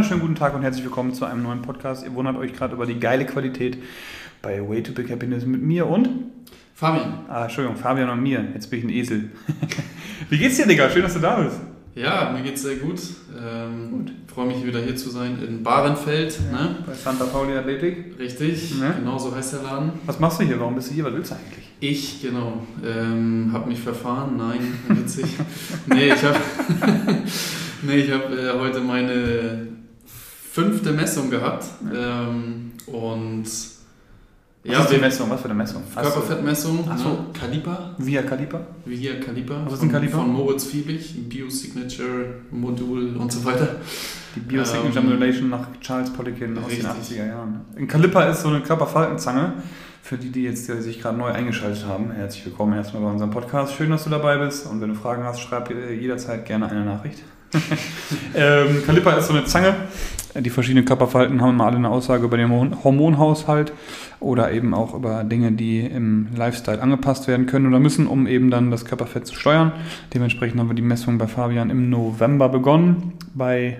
wunderschönen 0.00 0.22
guten 0.22 0.34
Tag 0.34 0.54
und 0.54 0.62
herzlich 0.62 0.82
willkommen 0.82 1.12
zu 1.12 1.26
einem 1.26 1.42
neuen 1.42 1.60
Podcast. 1.60 2.06
Ihr 2.06 2.14
wundert 2.14 2.34
euch 2.38 2.54
gerade 2.54 2.74
über 2.74 2.86
die 2.86 2.98
geile 2.98 3.26
Qualität 3.26 3.76
bei 4.40 4.66
Way 4.66 4.82
to 4.82 4.92
Big 4.92 5.10
Happiness 5.10 5.44
mit 5.44 5.60
mir 5.60 5.86
und 5.86 6.08
Fabian. 6.72 7.26
Ah, 7.28 7.42
Entschuldigung, 7.42 7.76
Fabian 7.76 8.08
und 8.08 8.22
mir. 8.22 8.42
Jetzt 8.54 8.70
bin 8.70 8.78
ich 8.78 8.84
ein 8.86 8.88
Esel. 8.88 9.30
Wie 10.30 10.38
geht's 10.38 10.56
dir, 10.56 10.66
Digga? 10.66 10.88
Schön, 10.88 11.02
dass 11.02 11.12
du 11.12 11.20
da 11.20 11.42
bist. 11.42 11.60
Ja, 11.94 12.30
mir 12.32 12.40
geht's 12.40 12.62
sehr 12.62 12.76
gut. 12.76 12.98
Ähm, 13.38 13.90
gut. 13.90 14.12
Freue 14.26 14.46
mich 14.46 14.64
wieder 14.64 14.80
hier 14.80 14.96
zu 14.96 15.10
sein 15.10 15.38
in 15.46 15.62
Bahrenfeld. 15.62 16.40
Ja, 16.50 16.62
ne? 16.62 16.76
Bei 16.86 16.94
Santa 16.94 17.26
Pauli 17.26 17.54
Athletik. 17.54 18.18
Richtig, 18.18 18.80
ja. 18.80 18.92
genau 18.92 19.18
so 19.18 19.36
heißt 19.36 19.52
der 19.52 19.62
Laden. 19.64 19.92
Was 20.06 20.18
machst 20.18 20.40
du 20.40 20.44
hier? 20.44 20.58
Warum 20.58 20.76
bist 20.76 20.88
du 20.88 20.94
hier? 20.94 21.04
Was 21.04 21.12
willst 21.12 21.30
du 21.32 21.34
eigentlich? 21.34 21.68
Ich, 21.80 22.22
genau. 22.22 22.66
Ähm, 22.82 23.50
hab 23.52 23.66
mich 23.66 23.80
verfahren. 23.80 24.38
Nein, 24.38 24.60
witzig. 24.88 25.26
nee, 25.88 26.08
ich 26.08 26.22
habe 26.22 26.38
nee, 27.82 28.10
hab, 28.10 28.32
äh, 28.32 28.58
heute 28.58 28.80
meine 28.80 29.69
fünfte 30.60 30.92
Messung 30.92 31.30
gehabt. 31.30 31.64
Ja. 31.92 32.28
Ähm, 32.28 32.72
und 32.86 33.44
was 34.62 34.72
ja, 34.72 34.80
ist 34.82 34.92
die 34.92 34.98
Messung? 34.98 35.30
Was 35.30 35.40
für 35.40 35.46
eine 35.46 35.54
Messung? 35.54 35.82
Körperfettmessung, 35.94 36.86
Ach 36.86 36.98
so. 36.98 37.08
ne? 37.08 37.18
Kaliber. 37.32 37.94
Via 37.96 38.22
Kaliber? 38.22 38.66
Via 38.84 39.14
Kaliber. 39.14 39.62
Was 39.64 39.74
ist 39.74 39.82
ein 39.82 39.92
Kaliber? 39.92 40.18
Von 40.18 40.32
Moritz 40.32 40.66
Fiebig, 40.66 41.28
Biosignature, 41.30 42.34
Modul 42.50 43.16
und 43.16 43.32
so 43.32 43.42
weiter. 43.42 43.76
Die 44.36 44.40
Biosignature 44.40 44.98
ähm, 44.98 45.10
Modulation 45.10 45.48
nach 45.48 45.66
Charles 45.80 46.10
Poliquin 46.10 46.58
aus 46.58 46.68
den 46.68 46.84
80er 46.84 47.26
Jahren. 47.26 47.62
Ein 47.74 47.88
Kaliper 47.88 48.28
ist 48.28 48.42
so 48.42 48.48
eine 48.48 48.60
Körperfaltenzange. 48.60 49.54
Für 50.02 50.18
die, 50.18 50.30
die 50.30 50.42
jetzt 50.42 50.68
die 50.68 50.80
sich 50.80 51.00
gerade 51.00 51.16
neu 51.16 51.30
eingeschaltet 51.30 51.86
haben, 51.86 52.10
herzlich 52.10 52.44
willkommen 52.44 52.74
erstmal 52.74 53.02
bei 53.02 53.10
unserem 53.10 53.30
Podcast. 53.30 53.74
Schön, 53.74 53.90
dass 53.90 54.04
du 54.04 54.10
dabei 54.10 54.36
bist. 54.38 54.66
Und 54.66 54.82
wenn 54.82 54.90
du 54.90 54.94
Fragen 54.94 55.24
hast, 55.24 55.40
schreib 55.40 55.70
jederzeit 55.70 56.44
gerne 56.44 56.68
eine 56.68 56.84
Nachricht. 56.84 57.22
ähm, 58.34 58.82
Kaliper 58.86 59.18
ist 59.18 59.26
so 59.26 59.34
eine 59.34 59.44
Zange. 59.44 59.74
Die 60.38 60.50
verschiedenen 60.50 60.84
Körperverhalten 60.84 61.40
haben 61.40 61.50
immer 61.50 61.66
alle 61.66 61.76
eine 61.76 61.90
Aussage 61.90 62.24
über 62.24 62.36
den 62.36 62.50
Hormonhaushalt 62.84 63.72
oder 64.20 64.52
eben 64.52 64.74
auch 64.74 64.94
über 64.94 65.24
Dinge, 65.24 65.50
die 65.50 65.80
im 65.80 66.28
Lifestyle 66.36 66.80
angepasst 66.80 67.26
werden 67.26 67.46
können 67.46 67.66
oder 67.66 67.80
müssen, 67.80 68.06
um 68.06 68.28
eben 68.28 68.48
dann 68.50 68.70
das 68.70 68.84
Körperfett 68.84 69.26
zu 69.26 69.34
steuern. 69.34 69.72
Dementsprechend 70.14 70.60
haben 70.60 70.68
wir 70.68 70.76
die 70.76 70.82
Messung 70.82 71.18
bei 71.18 71.26
Fabian 71.26 71.70
im 71.70 71.90
November 71.90 72.48
begonnen 72.48 73.14
bei 73.34 73.78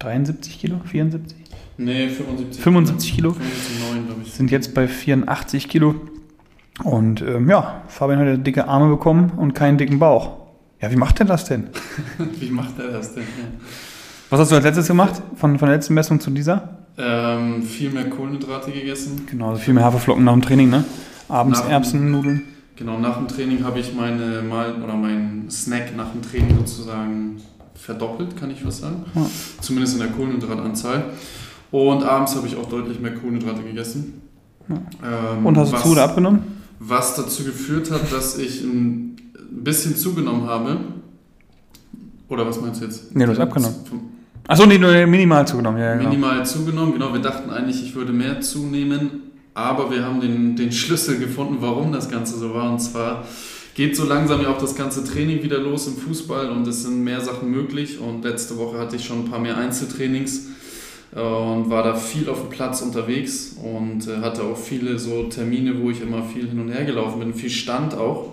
73 0.00 0.60
Kilo, 0.60 0.80
74? 0.84 1.38
Nee, 1.78 2.08
75. 2.08 2.62
75 2.62 3.14
Kilo. 3.14 3.32
75, 3.32 4.06
glaube 4.06 4.22
ich. 4.24 4.32
Sind 4.32 4.50
jetzt 4.50 4.74
bei 4.74 4.88
84 4.88 5.68
Kilo. 5.68 5.94
Und 6.84 7.22
ähm, 7.22 7.48
ja, 7.48 7.82
Fabian 7.88 8.18
hat 8.20 8.26
ja 8.26 8.36
dicke 8.36 8.68
Arme 8.68 8.88
bekommen 8.88 9.32
und 9.36 9.54
keinen 9.54 9.78
dicken 9.78 9.98
Bauch. 9.98 10.45
Ja, 10.80 10.90
wie 10.90 10.96
macht 10.96 11.20
er 11.20 11.26
das 11.26 11.44
denn? 11.44 11.68
wie 12.40 12.50
macht 12.50 12.78
er 12.78 12.88
das 12.88 13.14
denn? 13.14 13.22
Ja. 13.22 13.66
Was 14.28 14.40
hast 14.40 14.50
du 14.50 14.56
als 14.56 14.64
letztes 14.64 14.88
gemacht, 14.88 15.22
von, 15.36 15.58
von 15.58 15.68
der 15.68 15.76
letzten 15.76 15.94
Messung 15.94 16.20
zu 16.20 16.30
dieser? 16.30 16.76
Ähm, 16.98 17.62
viel 17.62 17.90
mehr 17.90 18.08
Kohlenhydrate 18.10 18.72
gegessen. 18.72 19.26
Genau, 19.30 19.50
also 19.50 19.60
viel 19.60 19.74
mehr 19.74 19.84
Haferflocken 19.84 20.24
nach 20.24 20.32
dem 20.32 20.42
Training, 20.42 20.70
ne? 20.70 20.84
Abends 21.28 21.60
nach 21.60 21.68
Erbsennudeln. 21.68 22.42
Genau, 22.76 22.98
nach 22.98 23.16
dem 23.16 23.28
Training 23.28 23.64
habe 23.64 23.78
ich 23.80 23.94
meine 23.94 24.42
Mal 24.42 24.74
oder 24.82 24.94
meinen 24.94 25.50
Snack 25.50 25.96
nach 25.96 26.12
dem 26.12 26.22
Training 26.22 26.56
sozusagen 26.58 27.40
verdoppelt, 27.74 28.36
kann 28.36 28.50
ich 28.50 28.64
was 28.66 28.78
sagen. 28.78 29.04
Ja. 29.14 29.26
Zumindest 29.60 29.94
in 29.94 30.00
der 30.00 30.10
Kohlenhydratanzahl. 30.10 31.04
Und 31.70 32.02
abends 32.02 32.36
habe 32.36 32.46
ich 32.46 32.56
auch 32.56 32.68
deutlich 32.68 33.00
mehr 33.00 33.14
Kohlenhydrate 33.14 33.62
gegessen. 33.62 34.22
Ja. 34.68 34.76
Ähm, 35.36 35.46
Und 35.46 35.56
hast 35.56 35.70
du 35.70 35.76
was, 35.76 35.82
zu 35.82 35.88
oder 35.90 36.04
abgenommen? 36.04 36.42
Was 36.78 37.14
dazu 37.14 37.44
geführt 37.44 37.90
hat, 37.90 38.12
dass 38.12 38.38
ich 38.38 38.62
ein 39.56 39.64
bisschen 39.64 39.96
zugenommen 39.96 40.46
habe. 40.46 40.76
Oder 42.28 42.46
was 42.46 42.60
meinst 42.60 42.80
du 42.80 42.84
jetzt? 42.84 43.14
Nee, 43.14 43.24
du 43.24 43.30
hast 43.30 43.40
abgenommen. 43.40 43.76
Achso, 44.48 44.66
nee, 44.66 44.78
nur 44.78 44.92
minimal 45.06 45.46
zugenommen, 45.46 45.80
ja, 45.80 45.96
genau. 45.96 46.08
Minimal 46.08 46.46
zugenommen, 46.46 46.92
genau. 46.92 47.12
Wir 47.12 47.20
dachten 47.20 47.50
eigentlich, 47.50 47.82
ich 47.82 47.94
würde 47.94 48.12
mehr 48.12 48.40
zunehmen, 48.40 49.32
aber 49.54 49.90
wir 49.90 50.04
haben 50.04 50.20
den, 50.20 50.54
den 50.54 50.70
Schlüssel 50.70 51.18
gefunden, 51.18 51.56
warum 51.60 51.92
das 51.92 52.08
Ganze 52.08 52.38
so 52.38 52.54
war. 52.54 52.70
Und 52.70 52.80
zwar 52.80 53.24
geht 53.74 53.96
so 53.96 54.04
langsam 54.04 54.42
ja 54.42 54.50
auch 54.50 54.58
das 54.58 54.76
ganze 54.76 55.04
Training 55.04 55.42
wieder 55.42 55.58
los 55.58 55.86
im 55.86 55.96
Fußball 55.96 56.50
und 56.50 56.66
es 56.68 56.82
sind 56.82 57.02
mehr 57.02 57.20
Sachen 57.20 57.50
möglich. 57.50 57.98
Und 57.98 58.24
letzte 58.24 58.56
Woche 58.56 58.78
hatte 58.78 58.96
ich 58.96 59.04
schon 59.04 59.24
ein 59.24 59.30
paar 59.30 59.40
mehr 59.40 59.56
Einzeltrainings 59.56 60.46
äh, 61.14 61.20
und 61.20 61.70
war 61.70 61.82
da 61.82 61.94
viel 61.94 62.28
auf 62.28 62.40
dem 62.42 62.50
Platz 62.50 62.82
unterwegs 62.82 63.56
und 63.62 64.06
äh, 64.06 64.18
hatte 64.18 64.42
auch 64.42 64.56
viele 64.56 64.98
so 64.98 65.24
Termine, 65.24 65.80
wo 65.80 65.90
ich 65.90 66.00
immer 66.00 66.22
viel 66.22 66.48
hin 66.48 66.60
und 66.60 66.68
her 66.68 66.84
gelaufen 66.84 67.18
bin, 67.18 67.34
viel 67.34 67.50
Stand 67.50 67.94
auch. 67.94 68.32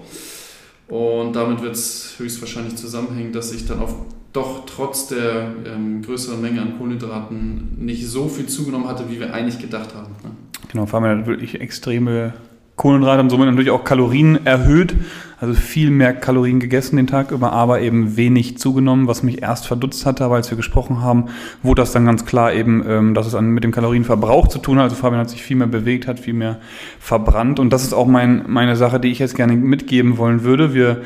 Und 0.93 1.35
damit 1.35 1.63
wird 1.63 1.73
es 1.73 2.13
höchstwahrscheinlich 2.19 2.75
zusammenhängen, 2.75 3.33
dass 3.33 3.51
ich 3.51 3.65
dann 3.65 3.79
auf 3.79 3.95
doch 4.31 4.67
trotz 4.67 5.07
der 5.07 5.51
ähm, 5.65 6.03
größeren 6.03 6.39
Menge 6.39 6.61
an 6.61 6.77
Kohlenhydraten 6.77 7.83
nicht 7.83 8.07
so 8.07 8.27
viel 8.27 8.45
zugenommen 8.45 8.87
hatte, 8.87 9.09
wie 9.09 9.19
wir 9.19 9.33
eigentlich 9.33 9.57
gedacht 9.57 9.95
haben. 9.95 10.13
Ne? 10.23 10.29
Genau, 10.71 10.85
vor 10.85 11.01
allem 11.01 11.25
wirklich 11.25 11.59
extreme 11.59 12.33
Kohlenhydrate 12.75 13.21
und 13.21 13.29
somit 13.29 13.47
natürlich 13.47 13.71
auch 13.71 13.83
Kalorien 13.83 14.45
erhöht. 14.45 14.95
Also 15.39 15.55
viel 15.55 15.89
mehr 15.89 16.13
Kalorien 16.13 16.61
gegessen 16.61 16.95
den 16.95 17.05
Tag 17.05 17.31
über, 17.31 17.51
aber 17.51 17.81
eben 17.81 18.15
wenig 18.15 18.57
zugenommen, 18.57 19.07
was 19.07 19.23
mich 19.23 19.41
erst 19.41 19.67
verdutzt 19.67 20.05
hatte, 20.05 20.23
aber 20.23 20.35
als 20.35 20.49
wir 20.49 20.55
gesprochen 20.55 21.01
haben, 21.01 21.25
wurde 21.61 21.81
das 21.81 21.91
dann 21.91 22.05
ganz 22.05 22.25
klar 22.25 22.53
eben, 22.53 22.81
ähm, 22.87 23.13
dass 23.13 23.27
es 23.27 23.39
mit 23.41 23.63
dem 23.63 23.73
Kalorienverbrauch 23.73 24.47
zu 24.47 24.59
tun 24.59 24.77
hat. 24.77 24.85
Also 24.85 24.95
Fabian 24.95 25.19
hat 25.19 25.29
sich 25.29 25.43
viel 25.43 25.57
mehr 25.57 25.67
bewegt, 25.67 26.07
hat 26.07 26.19
viel 26.19 26.33
mehr 26.33 26.59
verbrannt 26.97 27.59
und 27.59 27.73
das 27.73 27.83
ist 27.83 27.93
auch 27.93 28.07
mein, 28.07 28.45
meine 28.47 28.77
Sache, 28.77 29.01
die 29.01 29.09
ich 29.09 29.19
jetzt 29.19 29.35
gerne 29.35 29.57
mitgeben 29.57 30.17
wollen 30.17 30.43
würde. 30.43 30.73
Wir 30.73 31.01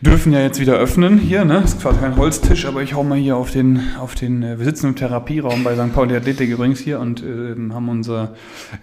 dürfen 0.00 0.32
ja 0.32 0.40
jetzt 0.40 0.60
wieder 0.60 0.74
öffnen 0.74 1.18
hier, 1.18 1.44
ne? 1.44 1.62
Ist 1.64 1.80
quasi 1.80 1.98
kein 2.00 2.16
Holztisch, 2.16 2.64
aber 2.66 2.82
ich 2.82 2.94
hau 2.94 3.04
mal 3.04 3.18
hier 3.18 3.36
auf 3.36 3.50
den, 3.50 3.80
auf 3.98 4.14
den, 4.14 4.42
äh, 4.42 4.58
wir 4.58 4.64
sitzen 4.64 4.88
im 4.88 4.96
Therapieraum 4.96 5.62
bei 5.62 5.74
St. 5.74 5.92
Pauli 5.92 6.16
Athletik 6.16 6.50
übrigens 6.50 6.80
hier 6.80 7.00
und 7.00 7.22
äh, 7.22 7.54
haben 7.72 7.88
unser, 7.88 8.34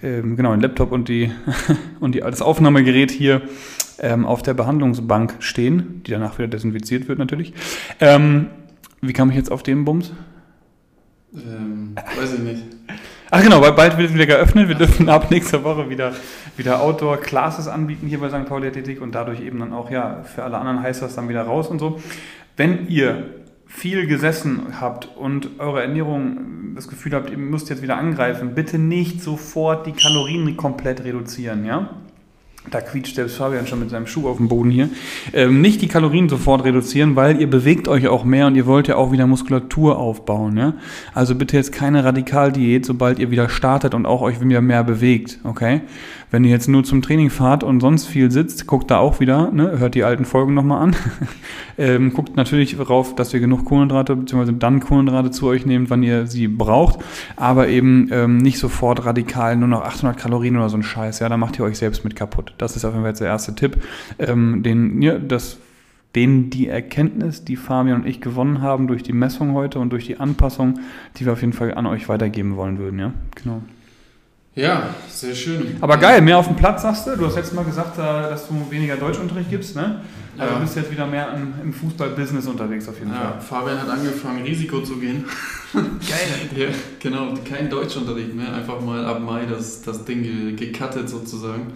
äh, 0.01 0.21
genau, 0.21 0.51
den 0.51 0.61
Laptop 0.61 0.91
und 0.91 1.09
die, 1.09 1.31
und 1.99 2.13
die, 2.13 2.19
das 2.19 2.41
Aufnahmegerät 2.41 3.11
hier 3.11 3.41
ähm, 3.99 4.25
auf 4.25 4.43
der 4.43 4.53
Behandlungsbank 4.53 5.35
stehen, 5.39 6.03
die 6.05 6.11
danach 6.11 6.37
wieder 6.37 6.47
desinfiziert 6.47 7.07
wird 7.07 7.17
natürlich. 7.19 7.53
Ähm, 7.99 8.47
wie 9.01 9.13
kam 9.13 9.29
ich 9.29 9.35
jetzt 9.35 9.51
auf 9.51 9.63
den 9.63 9.85
Bums? 9.85 10.11
Ähm, 11.33 11.95
weiß 11.95 12.33
ich 12.35 12.39
nicht. 12.39 12.63
Ach 13.29 13.43
genau, 13.43 13.61
weil 13.61 13.73
bald 13.73 13.97
wird 13.97 14.13
wieder 14.13 14.25
geöffnet. 14.25 14.69
Wir 14.69 14.75
dürfen 14.75 15.09
ab 15.09 15.29
nächster 15.29 15.63
Woche 15.63 15.89
wieder, 15.89 16.13
wieder 16.55 16.81
Outdoor-Classes 16.81 17.67
anbieten 17.67 18.07
hier 18.07 18.19
bei 18.19 18.29
St. 18.29 18.45
Pauli 18.45 18.67
Athletik 18.67 19.01
und 19.01 19.13
dadurch 19.15 19.41
eben 19.41 19.59
dann 19.59 19.73
auch, 19.73 19.91
ja, 19.91 20.23
für 20.23 20.43
alle 20.43 20.57
anderen 20.57 20.81
heißt 20.81 21.01
das 21.01 21.15
dann 21.15 21.27
wieder 21.27 21.43
raus 21.43 21.67
und 21.67 21.79
so. 21.79 21.99
Wenn 22.55 22.87
ihr 22.87 23.25
viel 23.65 24.07
gesessen 24.07 24.79
habt 24.79 25.09
und 25.17 25.59
eure 25.59 25.81
Ernährung 25.81 26.73
das 26.73 26.87
Gefühl 26.87 27.13
habt, 27.13 27.29
ihr 27.29 27.37
müsst 27.37 27.69
jetzt 27.69 27.81
wieder 27.81 27.97
angreifen, 27.97 28.55
bitte 28.55 28.79
nicht 28.79 29.21
sofort 29.21 29.85
die 29.87 29.91
Kalorien 29.91 30.55
komplett 30.55 31.03
reduzieren, 31.03 31.65
ja? 31.65 31.89
Da 32.71 32.81
quietscht 32.81 33.15
selbst 33.15 33.37
Fabian 33.37 33.67
schon 33.67 33.79
mit 33.79 33.89
seinem 33.89 34.07
Schuh 34.07 34.27
auf 34.27 34.37
dem 34.37 34.47
Boden 34.47 34.69
hier, 34.69 34.89
ähm, 35.33 35.61
nicht 35.61 35.81
die 35.81 35.87
Kalorien 35.87 36.29
sofort 36.29 36.63
reduzieren, 36.63 37.15
weil 37.15 37.39
ihr 37.39 37.49
bewegt 37.49 37.87
euch 37.87 38.07
auch 38.07 38.23
mehr 38.23 38.47
und 38.47 38.55
ihr 38.55 38.65
wollt 38.65 38.87
ja 38.87 38.95
auch 38.95 39.11
wieder 39.11 39.27
Muskulatur 39.27 39.97
aufbauen. 39.97 40.57
Ja? 40.57 40.73
Also 41.13 41.35
bitte 41.35 41.57
jetzt 41.57 41.71
keine 41.71 42.03
Radikaldiät, 42.03 42.85
sobald 42.85 43.19
ihr 43.19 43.31
wieder 43.31 43.49
startet 43.49 43.93
und 43.93 44.05
auch 44.05 44.21
euch 44.21 44.41
wieder 44.41 44.61
mehr 44.61 44.83
bewegt. 44.83 45.39
Okay? 45.43 45.81
Wenn 46.29 46.43
ihr 46.43 46.51
jetzt 46.51 46.67
nur 46.67 46.83
zum 46.83 47.01
Training 47.01 47.29
fahrt 47.29 47.63
und 47.63 47.79
sonst 47.79 48.05
viel 48.05 48.31
sitzt, 48.31 48.67
guckt 48.67 48.91
da 48.91 48.97
auch 48.97 49.21
wieder, 49.21 49.49
ne? 49.49 49.79
hört 49.79 49.95
die 49.95 50.03
alten 50.03 50.25
Folgen 50.25 50.53
nochmal 50.53 50.83
an. 50.83 50.95
ähm, 51.77 52.13
guckt 52.13 52.35
natürlich 52.35 52.75
darauf, 52.75 53.15
dass 53.15 53.33
ihr 53.33 53.39
genug 53.39 53.63
Kohlenhydrate 53.63 54.13
bzw. 54.17 54.51
dann 54.59 54.81
Kohlenhydrate 54.81 55.31
zu 55.31 55.47
euch 55.47 55.65
nehmt, 55.65 55.89
wann 55.89 56.03
ihr 56.03 56.27
sie 56.27 56.49
braucht, 56.49 56.99
aber 57.37 57.69
eben 57.69 58.09
ähm, 58.11 58.37
nicht 58.39 58.59
sofort 58.59 59.05
radikal 59.05 59.55
nur 59.55 59.69
noch 59.69 59.83
800 59.83 60.17
Kalorien 60.17 60.57
oder 60.57 60.67
so 60.67 60.75
ein 60.75 60.83
Scheiß. 60.83 61.19
Ja, 61.19 61.29
da 61.29 61.37
macht 61.37 61.57
ihr 61.59 61.63
euch 61.63 61.77
selbst 61.77 62.03
mit 62.03 62.17
kaputt. 62.17 62.53
Das 62.57 62.75
ist 62.75 62.85
auf 62.85 62.93
jeden 62.93 63.03
Fall 63.03 63.11
jetzt 63.11 63.21
der 63.21 63.27
erste 63.27 63.55
Tipp, 63.55 63.77
ähm, 64.19 64.63
den, 64.63 65.01
ja, 65.01 65.17
das 65.17 65.57
den 66.15 66.49
die 66.49 66.67
Erkenntnis, 66.67 67.43
die 67.43 67.55
Fabian 67.55 68.01
und 68.01 68.07
ich 68.07 68.21
gewonnen 68.21 68.61
haben 68.61 68.87
durch 68.87 69.03
die 69.03 69.13
Messung 69.13 69.53
heute 69.53 69.77
und 69.77 69.91
durch 69.91 70.05
die 70.05 70.19
Anpassung, 70.19 70.79
die 71.17 71.25
wir 71.25 71.33
auf 71.33 71.41
jeden 71.41 71.53
Fall 71.53 71.75
an 71.75 71.85
euch 71.85 72.09
weitergeben 72.09 72.55
wollen 72.55 72.79
würden, 72.79 72.97
ja? 72.97 73.13
Genau. 73.35 73.61
Ja, 74.55 74.95
sehr 75.07 75.35
schön. 75.35 75.77
Aber 75.81 75.97
geil, 75.97 76.19
mehr 76.23 76.39
auf 76.39 76.47
dem 76.47 76.55
Platz 76.55 76.81
sagst 76.81 77.05
du. 77.05 77.15
Du 77.15 77.27
hast 77.27 77.35
letztes 77.35 77.53
Mal 77.53 77.63
gesagt, 77.63 77.99
dass 77.99 78.47
du 78.47 78.55
weniger 78.71 78.97
Deutschunterricht 78.97 79.51
gibst, 79.51 79.75
ne? 79.75 80.01
Also 80.35 80.51
ja. 80.51 80.57
du 80.57 80.65
bist 80.65 80.75
jetzt 80.75 80.91
wieder 80.91 81.05
mehr 81.05 81.31
im, 81.35 81.53
im 81.61 81.73
Fußball-Business 81.73 82.47
unterwegs 82.47 82.89
auf 82.89 82.97
jeden 82.97 83.11
ja, 83.11 83.33
Fall. 83.33 83.41
Fabian 83.41 83.79
hat 83.79 83.89
angefangen, 83.89 84.43
Risiko 84.43 84.81
zu 84.81 84.97
gehen. 84.97 85.25
Geil. 85.73 85.89
ja, 86.55 86.67
genau, 86.99 87.35
kein 87.47 87.69
Deutschunterricht 87.69 88.33
mehr. 88.33 88.51
Einfach 88.51 88.81
mal 88.81 89.05
ab 89.05 89.21
Mai 89.21 89.45
das, 89.45 89.83
das 89.83 90.05
Ding 90.05 90.55
gecuttet 90.55 91.07
sozusagen. 91.07 91.73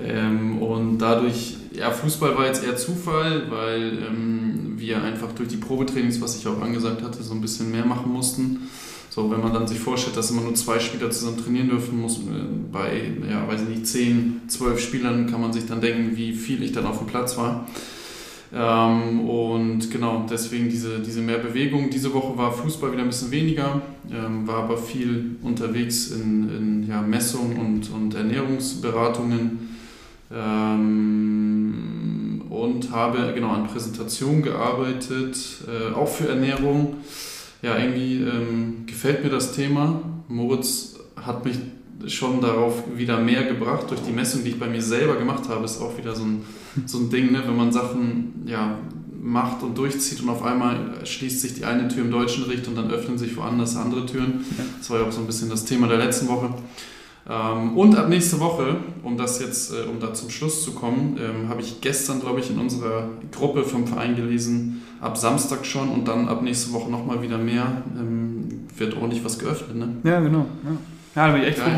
Ähm, 0.00 0.62
und 0.62 0.98
dadurch, 0.98 1.56
ja, 1.72 1.90
Fußball 1.90 2.36
war 2.36 2.46
jetzt 2.46 2.64
eher 2.64 2.76
Zufall, 2.76 3.50
weil 3.50 3.98
ähm, 4.08 4.74
wir 4.76 5.02
einfach 5.02 5.32
durch 5.32 5.48
die 5.48 5.58
Probetrainings, 5.58 6.20
was 6.20 6.36
ich 6.36 6.46
auch 6.46 6.60
angesagt 6.60 7.02
hatte, 7.02 7.22
so 7.22 7.34
ein 7.34 7.40
bisschen 7.40 7.70
mehr 7.70 7.84
machen 7.84 8.10
mussten. 8.10 8.68
So, 9.10 9.30
wenn 9.30 9.40
man 9.40 9.52
dann 9.52 9.68
sich 9.68 9.78
vorstellt, 9.78 10.16
dass 10.16 10.30
immer 10.30 10.40
nur 10.40 10.54
zwei 10.54 10.80
Spieler 10.80 11.10
zusammen 11.10 11.36
trainieren 11.36 11.68
dürfen, 11.68 12.00
muss 12.00 12.16
äh, 12.18 12.20
bei, 12.72 13.12
ja, 13.28 13.46
weiß 13.46 13.62
ich 13.62 13.68
nicht, 13.68 13.86
10, 13.86 14.42
12 14.48 14.80
Spielern 14.80 15.30
kann 15.30 15.42
man 15.42 15.52
sich 15.52 15.66
dann 15.66 15.82
denken, 15.82 16.16
wie 16.16 16.32
viel 16.32 16.62
ich 16.62 16.72
dann 16.72 16.86
auf 16.86 16.98
dem 16.98 17.06
Platz 17.06 17.36
war. 17.36 17.66
Ähm, 18.54 19.28
und 19.28 19.90
genau, 19.90 20.24
deswegen 20.30 20.70
diese, 20.70 21.00
diese 21.00 21.20
mehr 21.20 21.38
Bewegung. 21.38 21.90
Diese 21.90 22.14
Woche 22.14 22.36
war 22.38 22.52
Fußball 22.52 22.92
wieder 22.92 23.02
ein 23.02 23.08
bisschen 23.08 23.30
weniger, 23.30 23.82
ähm, 24.10 24.46
war 24.46 24.64
aber 24.64 24.78
viel 24.78 25.36
unterwegs 25.42 26.10
in, 26.10 26.48
in 26.48 26.88
ja, 26.88 27.02
Messungen 27.02 27.58
und, 27.58 27.90
und 27.90 28.14
Ernährungsberatungen 28.14 29.71
ähm, 30.34 31.92
und 32.48 32.90
habe 32.90 33.32
genau 33.34 33.50
an 33.50 33.66
Präsentationen 33.66 34.42
gearbeitet, 34.42 35.36
äh, 35.66 35.92
auch 35.94 36.08
für 36.08 36.28
Ernährung. 36.28 36.96
Ja, 37.62 37.78
irgendwie 37.78 38.16
ähm, 38.16 38.84
gefällt 38.86 39.22
mir 39.22 39.30
das 39.30 39.52
Thema. 39.52 40.02
Moritz 40.28 40.96
hat 41.16 41.44
mich 41.44 41.58
schon 42.06 42.40
darauf 42.40 42.82
wieder 42.96 43.18
mehr 43.18 43.44
gebracht. 43.44 43.90
Durch 43.90 44.00
die 44.00 44.12
Messung, 44.12 44.42
die 44.44 44.50
ich 44.50 44.58
bei 44.58 44.68
mir 44.68 44.82
selber 44.82 45.16
gemacht 45.16 45.48
habe, 45.48 45.64
ist 45.64 45.80
auch 45.80 45.96
wieder 45.96 46.14
so 46.14 46.24
ein, 46.24 46.44
so 46.86 46.98
ein 46.98 47.10
Ding, 47.10 47.30
ne? 47.30 47.42
wenn 47.46 47.56
man 47.56 47.72
Sachen 47.72 48.42
ja, 48.46 48.78
macht 49.22 49.62
und 49.62 49.78
durchzieht 49.78 50.20
und 50.20 50.28
auf 50.28 50.42
einmal 50.42 51.06
schließt 51.06 51.40
sich 51.40 51.54
die 51.54 51.64
eine 51.64 51.86
Tür 51.88 52.04
im 52.04 52.10
deutschen 52.10 52.44
Richt 52.44 52.66
und 52.66 52.76
dann 52.76 52.90
öffnen 52.90 53.18
sich 53.18 53.36
woanders 53.36 53.76
andere 53.76 54.04
Türen. 54.06 54.44
Das 54.78 54.90
war 54.90 55.00
ja 55.00 55.06
auch 55.06 55.12
so 55.12 55.20
ein 55.20 55.26
bisschen 55.26 55.48
das 55.48 55.64
Thema 55.64 55.86
der 55.86 55.98
letzten 55.98 56.28
Woche. 56.28 56.52
Ähm, 57.28 57.76
und 57.76 57.96
ab 57.96 58.08
nächste 58.08 58.40
Woche, 58.40 58.76
um 59.02 59.16
das 59.16 59.40
jetzt, 59.40 59.72
äh, 59.72 59.88
um 59.88 60.00
da 60.00 60.12
zum 60.12 60.28
Schluss 60.28 60.64
zu 60.64 60.72
kommen, 60.72 61.18
ähm, 61.20 61.48
habe 61.48 61.60
ich 61.60 61.80
gestern, 61.80 62.20
glaube 62.20 62.40
ich, 62.40 62.50
in 62.50 62.58
unserer 62.58 63.08
Gruppe 63.30 63.62
vom 63.62 63.86
Verein 63.86 64.16
gelesen, 64.16 64.82
ab 65.00 65.16
Samstag 65.16 65.64
schon 65.64 65.88
und 65.88 66.08
dann 66.08 66.28
ab 66.28 66.42
nächste 66.42 66.72
Woche 66.72 66.90
nochmal 66.90 67.22
wieder 67.22 67.38
mehr, 67.38 67.82
ähm, 67.96 68.66
wird 68.76 68.96
ordentlich 68.96 69.24
was 69.24 69.38
geöffnet. 69.38 69.76
Ne? 69.76 69.88
Ja, 70.02 70.20
genau. 70.20 70.46
Ja. 70.64 70.70
Ja, 71.14 71.26
da 71.26 71.32
bin 71.34 71.42
ich 71.42 71.48
echt 71.48 71.58
froh. 71.58 71.70